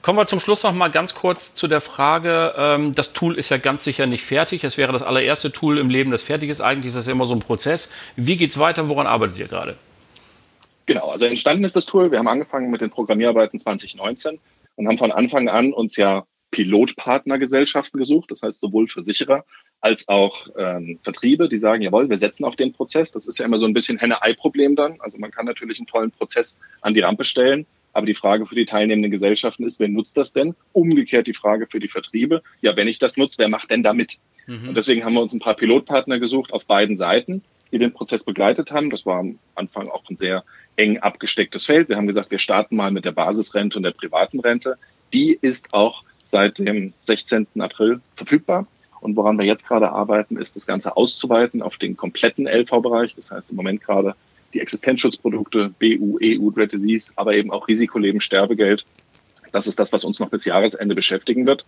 Kommen 0.01 0.17
wir 0.17 0.27
zum 0.27 0.39
Schluss 0.39 0.63
noch 0.63 0.73
mal 0.73 0.89
ganz 0.89 1.15
kurz 1.15 1.53
zu 1.55 1.67
der 1.67 1.81
Frage, 1.81 2.53
ähm, 2.57 2.95
das 2.95 3.11
Tool 3.11 3.37
ist 3.37 3.49
ja 3.49 3.57
ganz 3.57 3.83
sicher 3.83 4.05
nicht 4.05 4.23
fertig. 4.23 4.63
Es 4.63 4.77
wäre 4.77 4.93
das 4.93 5.03
allererste 5.03 5.51
Tool 5.51 5.77
im 5.77 5.89
Leben, 5.89 6.11
das 6.11 6.21
fertig 6.21 6.49
ist. 6.49 6.61
Eigentlich 6.61 6.87
ist 6.87 6.95
das 6.95 7.07
ja 7.07 7.11
immer 7.11 7.25
so 7.25 7.33
ein 7.33 7.41
Prozess. 7.41 7.91
Wie 8.15 8.37
geht 8.37 8.51
es 8.51 8.59
weiter? 8.59 8.87
Woran 8.87 9.07
arbeitet 9.07 9.37
ihr 9.37 9.47
gerade? 9.47 9.75
Genau, 10.85 11.09
also 11.09 11.25
entstanden 11.25 11.65
ist 11.65 11.75
das 11.75 11.85
Tool. 11.85 12.11
Wir 12.11 12.17
haben 12.17 12.27
angefangen 12.27 12.71
mit 12.71 12.81
den 12.81 12.89
Programmierarbeiten 12.89 13.59
2019 13.59 14.39
und 14.75 14.87
haben 14.87 14.97
von 14.97 15.11
Anfang 15.11 15.49
an 15.49 15.73
uns 15.73 15.97
ja 15.97 16.25
Pilotpartnergesellschaften 16.51 17.99
gesucht, 17.99 18.31
das 18.31 18.41
heißt 18.41 18.59
sowohl 18.59 18.87
Versicherer 18.87 19.45
als 19.81 20.07
auch 20.07 20.47
ähm, 20.57 20.99
Vertriebe, 21.03 21.47
die 21.47 21.59
sagen, 21.59 21.81
jawohl, 21.81 22.09
wir 22.09 22.17
setzen 22.17 22.43
auf 22.43 22.55
den 22.55 22.73
Prozess. 22.73 23.11
Das 23.11 23.27
ist 23.27 23.39
ja 23.39 23.45
immer 23.45 23.59
so 23.59 23.65
ein 23.65 23.73
bisschen 23.73 23.97
Henne-Ei-Problem 23.97 24.75
dann. 24.75 24.99
Also 24.99 25.17
man 25.19 25.31
kann 25.31 25.45
natürlich 25.45 25.79
einen 25.79 25.87
tollen 25.87 26.11
Prozess 26.11 26.57
an 26.81 26.93
die 26.93 26.99
Rampe 26.99 27.23
stellen, 27.23 27.65
aber 27.93 28.05
die 28.05 28.13
Frage 28.13 28.45
für 28.45 28.55
die 28.55 28.65
teilnehmenden 28.65 29.11
Gesellschaften 29.11 29.63
ist, 29.63 29.79
wer 29.79 29.87
nutzt 29.87 30.17
das 30.17 30.33
denn? 30.33 30.55
Umgekehrt 30.73 31.27
die 31.27 31.33
Frage 31.33 31.67
für 31.67 31.79
die 31.79 31.87
Vertriebe, 31.87 32.43
ja, 32.61 32.75
wenn 32.75 32.87
ich 32.87 32.99
das 32.99 33.15
nutze, 33.15 33.37
wer 33.37 33.47
macht 33.47 33.71
denn 33.71 33.83
damit? 33.83 34.17
Mhm. 34.47 34.69
Und 34.69 34.75
deswegen 34.75 35.05
haben 35.05 35.13
wir 35.13 35.21
uns 35.21 35.33
ein 35.33 35.39
paar 35.39 35.55
Pilotpartner 35.55 36.19
gesucht 36.19 36.51
auf 36.51 36.65
beiden 36.65 36.97
Seiten, 36.97 37.41
die 37.71 37.79
den 37.79 37.93
Prozess 37.93 38.23
begleitet 38.23 38.71
haben. 38.71 38.89
Das 38.89 39.05
war 39.05 39.19
am 39.19 39.39
Anfang 39.55 39.87
auch 39.87 40.03
ein 40.09 40.17
sehr 40.17 40.43
eng 40.75 40.97
abgestecktes 40.97 41.65
Feld. 41.65 41.89
Wir 41.89 41.97
haben 41.97 42.07
gesagt, 42.07 42.31
wir 42.31 42.39
starten 42.39 42.75
mal 42.75 42.91
mit 42.91 43.05
der 43.05 43.11
Basisrente 43.11 43.77
und 43.77 43.83
der 43.83 43.91
privaten 43.91 44.39
Rente. 44.39 44.75
Die 45.13 45.37
ist 45.39 45.73
auch 45.73 46.03
seit 46.29 46.59
dem 46.59 46.93
16. 47.01 47.47
April 47.59 48.01
verfügbar. 48.15 48.67
Und 49.01 49.15
woran 49.15 49.37
wir 49.37 49.45
jetzt 49.45 49.67
gerade 49.67 49.91
arbeiten, 49.91 50.37
ist 50.37 50.55
das 50.55 50.67
Ganze 50.67 50.95
auszuweiten 50.95 51.61
auf 51.61 51.77
den 51.77 51.97
kompletten 51.97 52.47
LV-Bereich. 52.47 53.15
Das 53.15 53.31
heißt 53.31 53.51
im 53.51 53.57
Moment 53.57 53.81
gerade 53.81 54.15
die 54.53 54.59
Existenzschutzprodukte, 54.59 55.73
BU, 55.79 56.19
EU, 56.21 56.51
Dread 56.51 56.71
Disease, 56.71 57.13
aber 57.15 57.33
eben 57.33 57.51
auch 57.51 57.67
Risikoleben, 57.67 58.21
Sterbegeld. 58.21 58.85
Das 59.51 59.67
ist 59.67 59.79
das, 59.79 59.91
was 59.91 60.03
uns 60.03 60.19
noch 60.19 60.29
bis 60.29 60.45
Jahresende 60.45 60.95
beschäftigen 60.95 61.45
wird. 61.45 61.65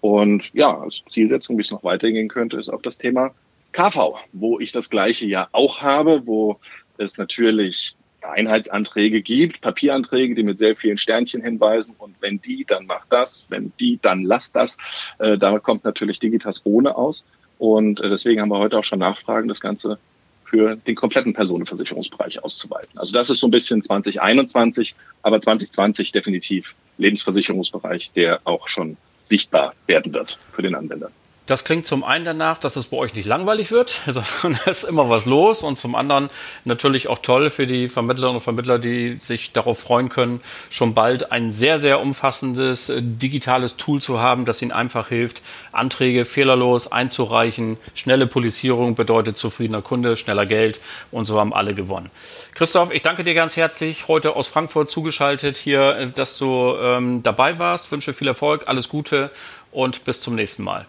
Und 0.00 0.52
ja, 0.52 0.78
als 0.78 1.02
Zielsetzung, 1.08 1.56
wie 1.56 1.62
es 1.62 1.70
noch 1.70 1.82
weitergehen 1.82 2.28
könnte, 2.28 2.58
ist 2.58 2.68
auch 2.68 2.82
das 2.82 2.98
Thema 2.98 3.34
KV, 3.72 4.14
wo 4.32 4.60
ich 4.60 4.70
das 4.70 4.90
gleiche 4.90 5.26
ja 5.26 5.48
auch 5.52 5.80
habe, 5.80 6.26
wo 6.26 6.60
es 6.98 7.18
natürlich 7.18 7.96
Einheitsanträge 8.34 9.22
gibt, 9.22 9.60
Papieranträge, 9.60 10.34
die 10.34 10.42
mit 10.42 10.58
sehr 10.58 10.76
vielen 10.76 10.98
Sternchen 10.98 11.42
hinweisen. 11.42 11.94
Und 11.98 12.16
wenn 12.20 12.40
die, 12.40 12.64
dann 12.64 12.86
macht 12.86 13.06
das. 13.10 13.46
Wenn 13.48 13.72
die, 13.80 13.98
dann 14.00 14.22
lasst 14.22 14.56
das. 14.56 14.76
Äh, 15.18 15.38
da 15.38 15.58
kommt 15.58 15.84
natürlich 15.84 16.18
Digitas 16.18 16.62
ohne 16.64 16.96
aus. 16.96 17.24
Und 17.58 18.00
äh, 18.00 18.08
deswegen 18.08 18.40
haben 18.40 18.50
wir 18.50 18.58
heute 18.58 18.78
auch 18.78 18.84
schon 18.84 18.98
Nachfragen, 18.98 19.48
das 19.48 19.60
Ganze 19.60 19.98
für 20.44 20.76
den 20.76 20.94
kompletten 20.94 21.32
Personenversicherungsbereich 21.32 22.44
auszuweiten. 22.44 22.98
Also 22.98 23.12
das 23.12 23.30
ist 23.30 23.40
so 23.40 23.46
ein 23.46 23.50
bisschen 23.50 23.82
2021, 23.82 24.94
aber 25.22 25.40
2020 25.40 26.12
definitiv 26.12 26.74
Lebensversicherungsbereich, 26.98 28.12
der 28.12 28.40
auch 28.44 28.68
schon 28.68 28.96
sichtbar 29.24 29.72
werden 29.86 30.12
wird 30.12 30.38
für 30.52 30.62
den 30.62 30.74
Anwender. 30.74 31.10
Das 31.46 31.64
klingt 31.64 31.86
zum 31.86 32.04
einen 32.04 32.24
danach, 32.24 32.56
dass 32.56 32.76
es 32.76 32.86
bei 32.86 32.96
euch 32.96 33.14
nicht 33.14 33.26
langweilig 33.26 33.70
wird, 33.70 34.00
sondern 34.06 34.58
es 34.64 34.82
ist 34.82 34.84
immer 34.84 35.10
was 35.10 35.26
los 35.26 35.62
und 35.62 35.76
zum 35.76 35.94
anderen 35.94 36.30
natürlich 36.64 37.08
auch 37.08 37.18
toll 37.18 37.50
für 37.50 37.66
die 37.66 37.90
Vermittlerinnen 37.90 38.36
und 38.36 38.42
Vermittler, 38.42 38.78
die 38.78 39.16
sich 39.18 39.52
darauf 39.52 39.78
freuen 39.78 40.08
können, 40.08 40.40
schon 40.70 40.94
bald 40.94 41.32
ein 41.32 41.52
sehr, 41.52 41.78
sehr 41.78 42.00
umfassendes 42.00 42.88
äh, 42.88 43.02
digitales 43.02 43.76
Tool 43.76 44.00
zu 44.00 44.20
haben, 44.20 44.46
das 44.46 44.62
ihnen 44.62 44.72
einfach 44.72 45.08
hilft, 45.08 45.42
Anträge 45.72 46.24
fehlerlos 46.24 46.90
einzureichen. 46.90 47.76
Schnelle 47.94 48.26
Polizierung 48.26 48.94
bedeutet 48.94 49.36
zufriedener 49.36 49.82
Kunde, 49.82 50.16
schneller 50.16 50.46
Geld 50.46 50.80
und 51.10 51.26
so 51.26 51.38
haben 51.38 51.52
alle 51.52 51.74
gewonnen. 51.74 52.10
Christoph, 52.54 52.90
ich 52.90 53.02
danke 53.02 53.22
dir 53.22 53.34
ganz 53.34 53.56
herzlich, 53.58 54.08
heute 54.08 54.34
aus 54.34 54.48
Frankfurt 54.48 54.88
zugeschaltet 54.88 55.58
hier, 55.58 55.96
äh, 55.96 56.06
dass 56.06 56.38
du 56.38 56.74
ähm, 56.80 57.22
dabei 57.22 57.58
warst. 57.58 57.92
Wünsche 57.92 58.14
viel 58.14 58.28
Erfolg, 58.28 58.62
alles 58.66 58.88
Gute 58.88 59.30
und 59.72 60.04
bis 60.04 60.22
zum 60.22 60.36
nächsten 60.36 60.62
Mal. 60.62 60.86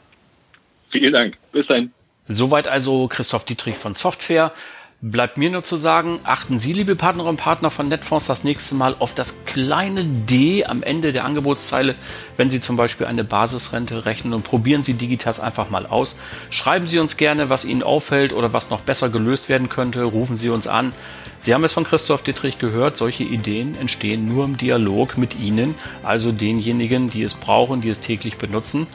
Vielen 1.00 1.14
Dank. 1.14 1.38
Bis 1.52 1.68
dahin. 1.68 1.92
Soweit 2.28 2.70
also 2.70 3.08
Christoph 3.10 3.44
Dietrich 3.44 3.76
von 3.76 3.94
Software. 3.94 4.54
Bleibt 5.02 5.38
mir 5.38 5.52
nur 5.52 5.62
zu 5.62 5.76
sagen, 5.76 6.20
achten 6.24 6.58
Sie, 6.58 6.72
liebe 6.72 6.96
Partnerinnen 6.96 7.32
und 7.32 7.38
Partner 7.38 7.70
von 7.70 7.90
Netfonds, 7.90 8.28
das 8.28 8.46
nächste 8.46 8.76
Mal 8.76 8.96
auf 8.98 9.14
das 9.14 9.44
kleine 9.44 10.06
D 10.06 10.66
am 10.66 10.82
Ende 10.82 11.12
der 11.12 11.26
Angebotszeile, 11.26 11.96
wenn 12.38 12.50
Sie 12.50 12.62
zum 12.62 12.78
Beispiel 12.78 13.06
eine 13.06 13.26
Basisrente 13.26 14.06
rechnen 14.06 14.34
und 14.34 14.44
probieren 14.44 14.84
Sie 14.84 14.94
Digitas 14.94 15.42
einfach 15.42 15.70
mal 15.70 15.86
aus. 15.86 16.18
Schreiben 16.50 16.88
Sie 16.88 16.98
uns 16.98 17.18
gerne, 17.18 17.50
was 17.50 17.66
Ihnen 17.66 17.84
auffällt 17.84 18.32
oder 18.32 18.54
was 18.54 18.70
noch 18.70 18.82
besser 18.82 19.10
gelöst 19.10 19.50
werden 19.50 19.68
könnte. 19.68 20.04
Rufen 20.04 20.38
Sie 20.38 20.50
uns 20.50 20.66
an. 20.66 20.94
Sie 21.42 21.54
haben 21.54 21.64
es 21.66 21.74
von 21.74 21.84
Christoph 21.84 22.24
Dietrich 22.24 22.58
gehört, 22.58 22.98
solche 22.98 23.24
Ideen 23.24 23.78
entstehen 23.78 24.28
nur 24.28 24.46
im 24.46 24.58
Dialog 24.58 25.18
mit 25.18 25.40
Ihnen, 25.40 25.76
also 26.02 26.32
denjenigen, 26.32 27.12
die 27.12 27.22
es 27.22 27.36
brauchen, 27.36 27.82
die 27.82 27.90
es 27.90 28.00
täglich 28.00 28.38
benutzen. 28.38 28.88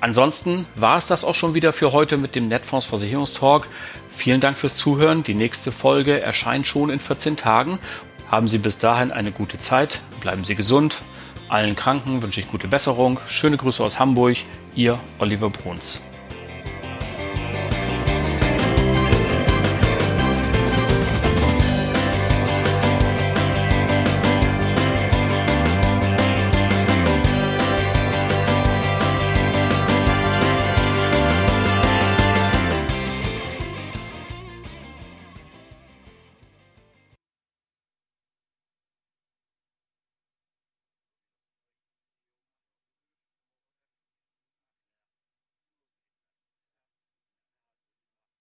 Ansonsten 0.00 0.66
war 0.76 0.96
es 0.96 1.06
das 1.06 1.24
auch 1.24 1.34
schon 1.34 1.54
wieder 1.54 1.72
für 1.72 1.92
heute 1.92 2.16
mit 2.16 2.34
dem 2.34 2.48
Netfonds 2.48 2.86
Versicherungstalk. 2.86 3.68
Vielen 4.10 4.40
Dank 4.40 4.58
fürs 4.58 4.76
Zuhören. 4.76 5.24
Die 5.24 5.34
nächste 5.34 5.72
Folge 5.72 6.20
erscheint 6.20 6.66
schon 6.66 6.90
in 6.90 7.00
14 7.00 7.36
Tagen. 7.36 7.78
Haben 8.30 8.46
Sie 8.46 8.58
bis 8.58 8.78
dahin 8.78 9.10
eine 9.10 9.32
gute 9.32 9.58
Zeit. 9.58 10.00
Bleiben 10.20 10.44
Sie 10.44 10.54
gesund. 10.54 11.02
Allen 11.48 11.76
Kranken 11.76 12.22
wünsche 12.22 12.40
ich 12.40 12.50
gute 12.50 12.68
Besserung. 12.68 13.18
Schöne 13.26 13.56
Grüße 13.56 13.82
aus 13.82 13.98
Hamburg. 13.98 14.36
Ihr 14.74 14.98
Oliver 15.18 15.50
Bruns. 15.50 16.00